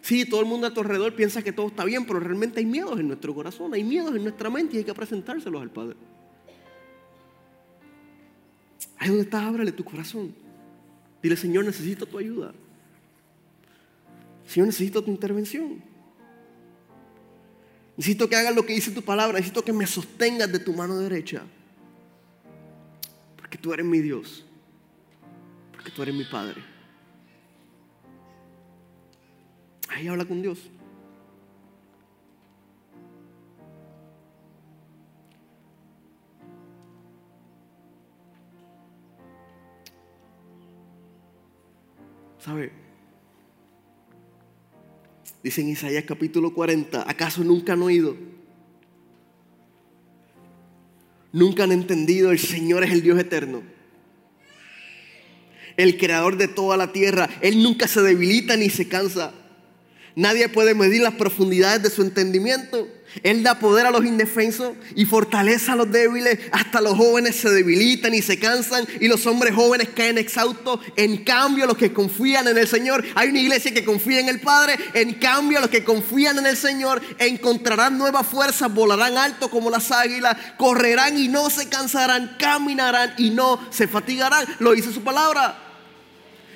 Sí, 0.00 0.28
todo 0.28 0.40
el 0.40 0.46
mundo 0.46 0.68
a 0.68 0.74
tu 0.74 0.80
alrededor 0.80 1.16
piensa 1.16 1.42
que 1.42 1.52
todo 1.52 1.66
está 1.66 1.84
bien, 1.84 2.06
pero 2.06 2.20
realmente 2.20 2.60
hay 2.60 2.66
miedos 2.66 3.00
en 3.00 3.08
nuestro 3.08 3.34
corazón, 3.34 3.74
hay 3.74 3.82
miedos 3.82 4.14
en 4.14 4.22
nuestra 4.22 4.48
mente 4.48 4.76
y 4.76 4.78
hay 4.78 4.84
que 4.84 4.94
presentárselos 4.94 5.60
al 5.60 5.70
Padre. 5.70 5.96
Ahí 8.98 9.08
donde 9.08 9.24
estás, 9.24 9.42
ábrele 9.42 9.72
tu 9.72 9.82
corazón. 9.82 10.34
Dile, 11.20 11.36
Señor, 11.36 11.64
necesito 11.64 12.06
tu 12.06 12.18
ayuda. 12.18 12.52
Señor, 14.46 14.68
necesito 14.68 15.02
tu 15.02 15.10
intervención. 15.10 15.93
Necesito 17.96 18.28
que 18.28 18.36
hagas 18.36 18.54
lo 18.54 18.66
que 18.66 18.74
dice 18.74 18.90
tu 18.90 19.02
palabra. 19.02 19.38
Necesito 19.38 19.64
que 19.64 19.72
me 19.72 19.86
sostengas 19.86 20.50
de 20.50 20.58
tu 20.58 20.72
mano 20.72 20.98
derecha. 20.98 21.42
Porque 23.36 23.56
tú 23.56 23.72
eres 23.72 23.86
mi 23.86 24.00
Dios. 24.00 24.44
Porque 25.72 25.90
tú 25.90 26.02
eres 26.02 26.14
mi 26.14 26.24
Padre. 26.24 26.62
Ahí 29.88 30.08
habla 30.08 30.24
con 30.24 30.42
Dios. 30.42 30.58
¿Sabe? 42.38 42.83
Dice 45.44 45.60
en 45.60 45.68
Isaías 45.68 46.04
capítulo 46.04 46.54
40, 46.54 47.04
¿acaso 47.06 47.44
nunca 47.44 47.74
han 47.74 47.82
oído? 47.82 48.16
Nunca 51.32 51.64
han 51.64 51.72
entendido, 51.72 52.30
el 52.30 52.38
Señor 52.38 52.82
es 52.82 52.92
el 52.92 53.02
Dios 53.02 53.18
eterno. 53.18 53.62
El 55.76 55.98
creador 55.98 56.38
de 56.38 56.48
toda 56.48 56.78
la 56.78 56.92
tierra. 56.92 57.28
Él 57.42 57.62
nunca 57.62 57.86
se 57.86 58.00
debilita 58.00 58.56
ni 58.56 58.70
se 58.70 58.88
cansa. 58.88 59.34
Nadie 60.16 60.48
puede 60.48 60.74
medir 60.74 61.02
las 61.02 61.14
profundidades 61.14 61.82
de 61.82 61.90
su 61.90 62.02
entendimiento. 62.02 62.88
Él 63.22 63.42
da 63.42 63.58
poder 63.58 63.86
a 63.86 63.90
los 63.90 64.04
indefensos 64.04 64.74
y 64.94 65.04
fortaleza 65.06 65.72
a 65.72 65.76
los 65.76 65.90
débiles. 65.90 66.38
Hasta 66.52 66.80
los 66.80 66.96
jóvenes 66.96 67.36
se 67.36 67.50
debilitan 67.50 68.14
y 68.14 68.22
se 68.22 68.38
cansan 68.38 68.86
y 69.00 69.08
los 69.08 69.26
hombres 69.26 69.54
jóvenes 69.54 69.88
caen 69.94 70.18
exhaustos. 70.18 70.80
En 70.96 71.24
cambio, 71.24 71.66
los 71.66 71.76
que 71.76 71.92
confían 71.92 72.46
en 72.46 72.58
el 72.58 72.68
Señor, 72.68 73.04
hay 73.16 73.30
una 73.30 73.40
iglesia 73.40 73.74
que 73.74 73.84
confía 73.84 74.20
en 74.20 74.28
el 74.28 74.40
Padre. 74.40 74.76
En 74.94 75.14
cambio, 75.14 75.60
los 75.60 75.70
que 75.70 75.84
confían 75.84 76.38
en 76.38 76.46
el 76.46 76.56
Señor 76.56 77.02
encontrarán 77.18 77.98
nuevas 77.98 78.26
fuerzas, 78.26 78.72
volarán 78.72 79.16
alto 79.16 79.50
como 79.50 79.70
las 79.70 79.90
águilas, 79.90 80.36
correrán 80.56 81.18
y 81.18 81.26
no 81.26 81.50
se 81.50 81.68
cansarán, 81.68 82.36
caminarán 82.38 83.14
y 83.18 83.30
no 83.30 83.60
se 83.70 83.88
fatigarán. 83.88 84.46
Lo 84.60 84.72
dice 84.72 84.92
su 84.92 85.02
palabra. 85.02 85.64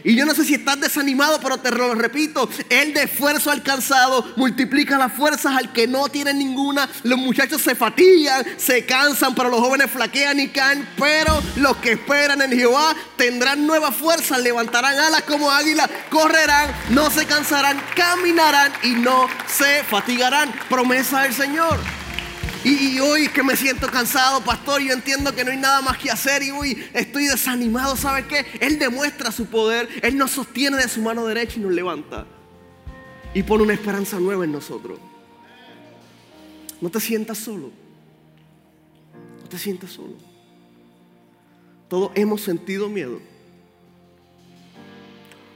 Y 0.05 0.15
yo 0.15 0.25
no 0.25 0.35
sé 0.35 0.45
si 0.45 0.55
estás 0.55 0.81
desanimado, 0.81 1.41
pero 1.41 1.59
te 1.59 1.71
lo 1.71 1.95
repito, 1.95 2.49
el 2.69 2.95
de 2.95 3.05
esfuerzo 3.05 3.51
alcanzado 3.51 4.33
multiplica 4.37 4.97
las 4.97 5.13
fuerzas 5.13 5.57
al 5.57 5.73
que 5.73 5.87
no 5.87 6.09
tiene 6.09 6.33
ninguna. 6.33 6.89
Los 7.03 7.19
muchachos 7.19 7.63
se 7.63 7.75
fatigan, 7.75 8.45
se 8.57 8.87
cansan, 8.87 9.35
pero 9.35 9.49
los 9.49 9.61
jóvenes 9.61 9.91
flaquean 9.91 10.41
y 10.41 10.49
caen. 10.49 10.89
Pero 10.97 11.43
los 11.57 11.77
que 11.79 11.93
esperan 11.93 12.43
en 12.43 12.53
Jehová 12.53 12.95
tendrán 13.17 13.67
nuevas 13.67 13.95
fuerzas, 13.95 14.41
levantarán 14.41 14.99
alas 14.99 15.23
como 15.23 15.51
águilas, 15.51 15.91
correrán, 16.11 16.71
no 16.91 17.11
se 17.11 17.27
cansarán, 17.27 17.81
caminarán 17.95 18.73
y 18.83 18.91
no 18.91 19.29
se 19.47 19.83
fatigarán. 19.85 20.53
Promesa 20.69 21.23
del 21.23 21.35
Señor. 21.35 21.98
Y, 22.65 22.99
hoy 22.99 23.29
que 23.29 23.43
me 23.43 23.57
siento 23.57 23.87
cansado, 23.89 24.43
pastor, 24.43 24.83
yo 24.83 24.93
entiendo 24.93 25.35
que 25.35 25.45
no 25.45 25.53
hay 25.53 25.57
nada 25.57 25.81
más 25.81 25.97
que 25.99 26.11
hacer 26.11 26.43
y 26.43 26.51
hoy 26.51 26.77
estoy 26.93 27.27
desanimado, 27.27 27.97
¿sabe 27.97 28.27
qué? 28.27 28.45
Él 28.61 28.79
demuestra 28.79 29.31
su 29.31 29.47
poder, 29.47 29.89
Él 30.03 30.17
nos 30.17 30.33
sostiene 30.33 30.77
de 30.77 30.89
su 30.89 31.01
mano 31.01 31.25
derecha 31.27 31.59
y 31.59 31.63
nos 31.63 31.73
levanta. 31.73 32.27
Y 33.33 33.43
pone 33.45 33.63
una 33.63 33.75
esperanza 33.75 34.19
nueva 34.19 34.45
en 34.45 34.53
nosotros. 34.53 34.99
No 36.81 36.91
te 36.91 37.01
sientas 37.01 37.39
solo. 37.39 37.71
No 39.43 39.49
te 39.49 39.59
sientas 39.59 39.91
solo. 39.91 40.15
Todos 41.89 42.11
hemos 42.17 42.41
sentido 42.41 42.89
miedo. 42.89 43.21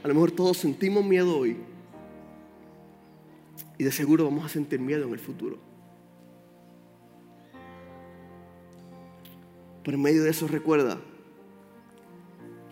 A 0.04 0.08
lo 0.08 0.14
mejor 0.14 0.30
todos 0.30 0.56
sentimos 0.56 1.04
miedo 1.04 1.36
hoy. 1.36 1.56
Y 3.78 3.84
de 3.84 3.92
seguro 3.92 4.24
vamos 4.24 4.44
a 4.44 4.48
sentir 4.48 4.78
miedo 4.78 5.06
en 5.06 5.12
el 5.12 5.18
futuro. 5.18 5.71
Pero 9.84 9.96
en 9.96 10.02
medio 10.02 10.22
de 10.22 10.30
eso 10.30 10.46
recuerda 10.46 10.98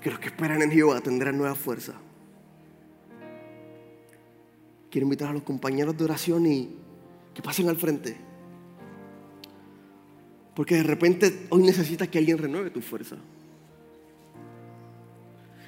que 0.00 0.10
los 0.10 0.18
que 0.18 0.28
esperan 0.28 0.62
en 0.62 0.70
Jehová 0.70 1.00
tendrán 1.00 1.36
nueva 1.36 1.54
fuerza. 1.54 1.94
Quiero 4.90 5.06
invitar 5.06 5.30
a 5.30 5.32
los 5.32 5.42
compañeros 5.42 5.96
de 5.96 6.04
oración 6.04 6.46
y 6.46 6.70
que 7.34 7.42
pasen 7.42 7.68
al 7.68 7.76
frente. 7.76 8.16
Porque 10.54 10.76
de 10.76 10.82
repente 10.82 11.46
hoy 11.50 11.62
necesitas 11.62 12.08
que 12.08 12.18
alguien 12.18 12.38
renueve 12.38 12.70
tu 12.70 12.80
fuerza. 12.80 13.16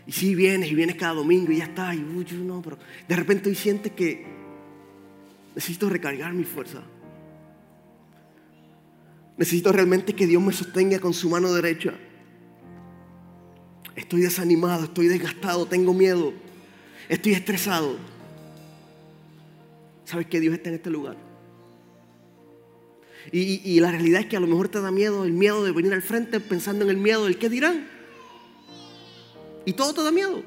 Y 0.07 0.13
sí 0.13 0.35
vienes 0.35 0.71
y 0.71 0.75
vienes 0.75 0.97
cada 0.97 1.15
domingo 1.15 1.53
y 1.53 1.59
ya 1.59 1.65
está. 1.65 1.95
Y 1.95 2.03
uy, 2.03 2.27
no, 2.43 2.61
pero 2.63 2.79
de 3.07 3.17
repente 3.17 3.49
hoy 3.49 3.55
sientes 3.55 3.93
que 3.93 4.27
necesito 5.55 5.89
recargar 5.89 6.33
mi 6.33 6.45
fuerza. 6.45 6.83
Necesito 9.43 9.73
realmente 9.73 10.15
que 10.15 10.29
Dios 10.29 10.41
me 10.41 10.53
sostenga 10.53 11.01
con 11.01 11.13
su 11.13 11.29
mano 11.29 11.53
derecha. 11.53 11.95
Estoy 13.97 14.21
desanimado, 14.21 14.85
estoy 14.85 15.09
desgastado, 15.09 15.67
tengo 15.67 15.93
miedo, 15.93 16.33
estoy 17.09 17.33
estresado. 17.33 17.97
¿Sabes 20.05 20.29
que 20.29 20.39
Dios 20.39 20.55
está 20.55 20.69
en 20.69 20.77
este 20.77 20.91
lugar? 20.91 21.17
Y, 23.33 23.81
la 23.81 23.91
realidad 23.91 24.21
es 24.21 24.27
que 24.27 24.37
a 24.37 24.41
lo 24.41 24.47
mejor 24.47 24.69
te 24.69 24.81
da 24.81 24.93
miedo, 24.93 25.25
el 25.25 25.33
miedo 25.33 25.65
de 25.65 25.73
venir 25.73 25.93
al 25.93 26.03
frente 26.03 26.39
pensando 26.39 26.85
en 26.85 26.91
el 26.93 26.99
miedo 26.99 27.25
del 27.25 27.37
qué 27.37 27.49
dirán. 27.49 27.89
Y 29.65 29.73
todo 29.73 29.93
te 29.93 30.05
da 30.05 30.13
miedo. 30.13 30.45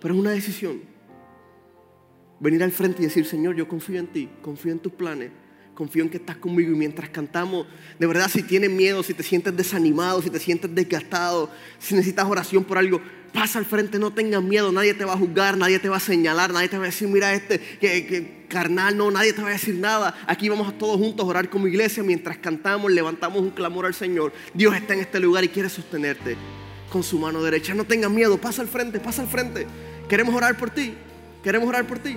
Pero 0.00 0.14
es 0.14 0.20
una 0.20 0.32
decisión. 0.32 0.80
Venir 2.40 2.64
al 2.64 2.72
frente 2.72 3.02
y 3.02 3.04
decir, 3.04 3.24
Señor, 3.24 3.54
yo 3.54 3.68
confío 3.68 4.00
en 4.00 4.08
ti, 4.08 4.28
confío 4.42 4.72
en 4.72 4.80
tus 4.80 4.92
planes, 4.92 5.30
confío 5.74 6.04
en 6.04 6.10
que 6.10 6.16
estás 6.16 6.36
conmigo. 6.36 6.72
Y 6.72 6.76
mientras 6.76 7.10
cantamos, 7.10 7.66
de 7.98 8.06
verdad, 8.06 8.30
si 8.30 8.42
tienes 8.42 8.70
miedo, 8.70 9.02
si 9.02 9.14
te 9.14 9.22
sientes 9.22 9.56
desanimado, 9.56 10.22
si 10.22 10.30
te 10.30 10.38
sientes 10.38 10.74
desgastado, 10.74 11.50
si 11.78 11.94
necesitas 11.94 12.24
oración 12.26 12.64
por 12.64 12.78
algo, 12.78 13.00
pasa 13.32 13.58
al 13.58 13.66
frente, 13.66 13.98
no 13.98 14.12
tengas 14.12 14.42
miedo, 14.42 14.70
nadie 14.70 14.94
te 14.94 15.04
va 15.04 15.14
a 15.14 15.16
juzgar, 15.18 15.56
nadie 15.58 15.80
te 15.80 15.88
va 15.88 15.96
a 15.96 16.00
señalar, 16.00 16.52
nadie 16.52 16.68
te 16.68 16.78
va 16.78 16.84
a 16.84 16.86
decir, 16.86 17.08
mira 17.08 17.34
este, 17.34 17.58
que, 17.58 18.44
carnal, 18.48 18.96
no, 18.96 19.10
nadie 19.10 19.32
te 19.32 19.42
va 19.42 19.48
a 19.48 19.52
decir 19.52 19.74
nada. 19.74 20.14
Aquí 20.26 20.48
vamos 20.48 20.78
todos 20.78 20.96
juntos 20.98 21.26
a 21.26 21.28
orar 21.28 21.50
como 21.50 21.66
iglesia 21.66 22.02
mientras 22.02 22.38
cantamos, 22.38 22.92
levantamos 22.92 23.42
un 23.42 23.50
clamor 23.50 23.86
al 23.86 23.94
Señor. 23.94 24.32
Dios 24.54 24.74
está 24.76 24.94
en 24.94 25.00
este 25.00 25.18
lugar 25.18 25.42
y 25.44 25.48
quiere 25.48 25.68
sostenerte 25.68 26.36
con 26.90 27.02
su 27.02 27.18
mano 27.18 27.42
derecha. 27.42 27.74
No 27.74 27.84
tengas 27.84 28.10
miedo, 28.10 28.38
pasa 28.38 28.62
al 28.62 28.68
frente, 28.68 29.00
pasa 29.00 29.22
al 29.22 29.28
frente. 29.28 29.66
Queremos 30.08 30.32
orar 30.34 30.56
por 30.56 30.70
ti, 30.70 30.94
queremos 31.42 31.68
orar 31.68 31.86
por 31.86 31.98
ti. 31.98 32.16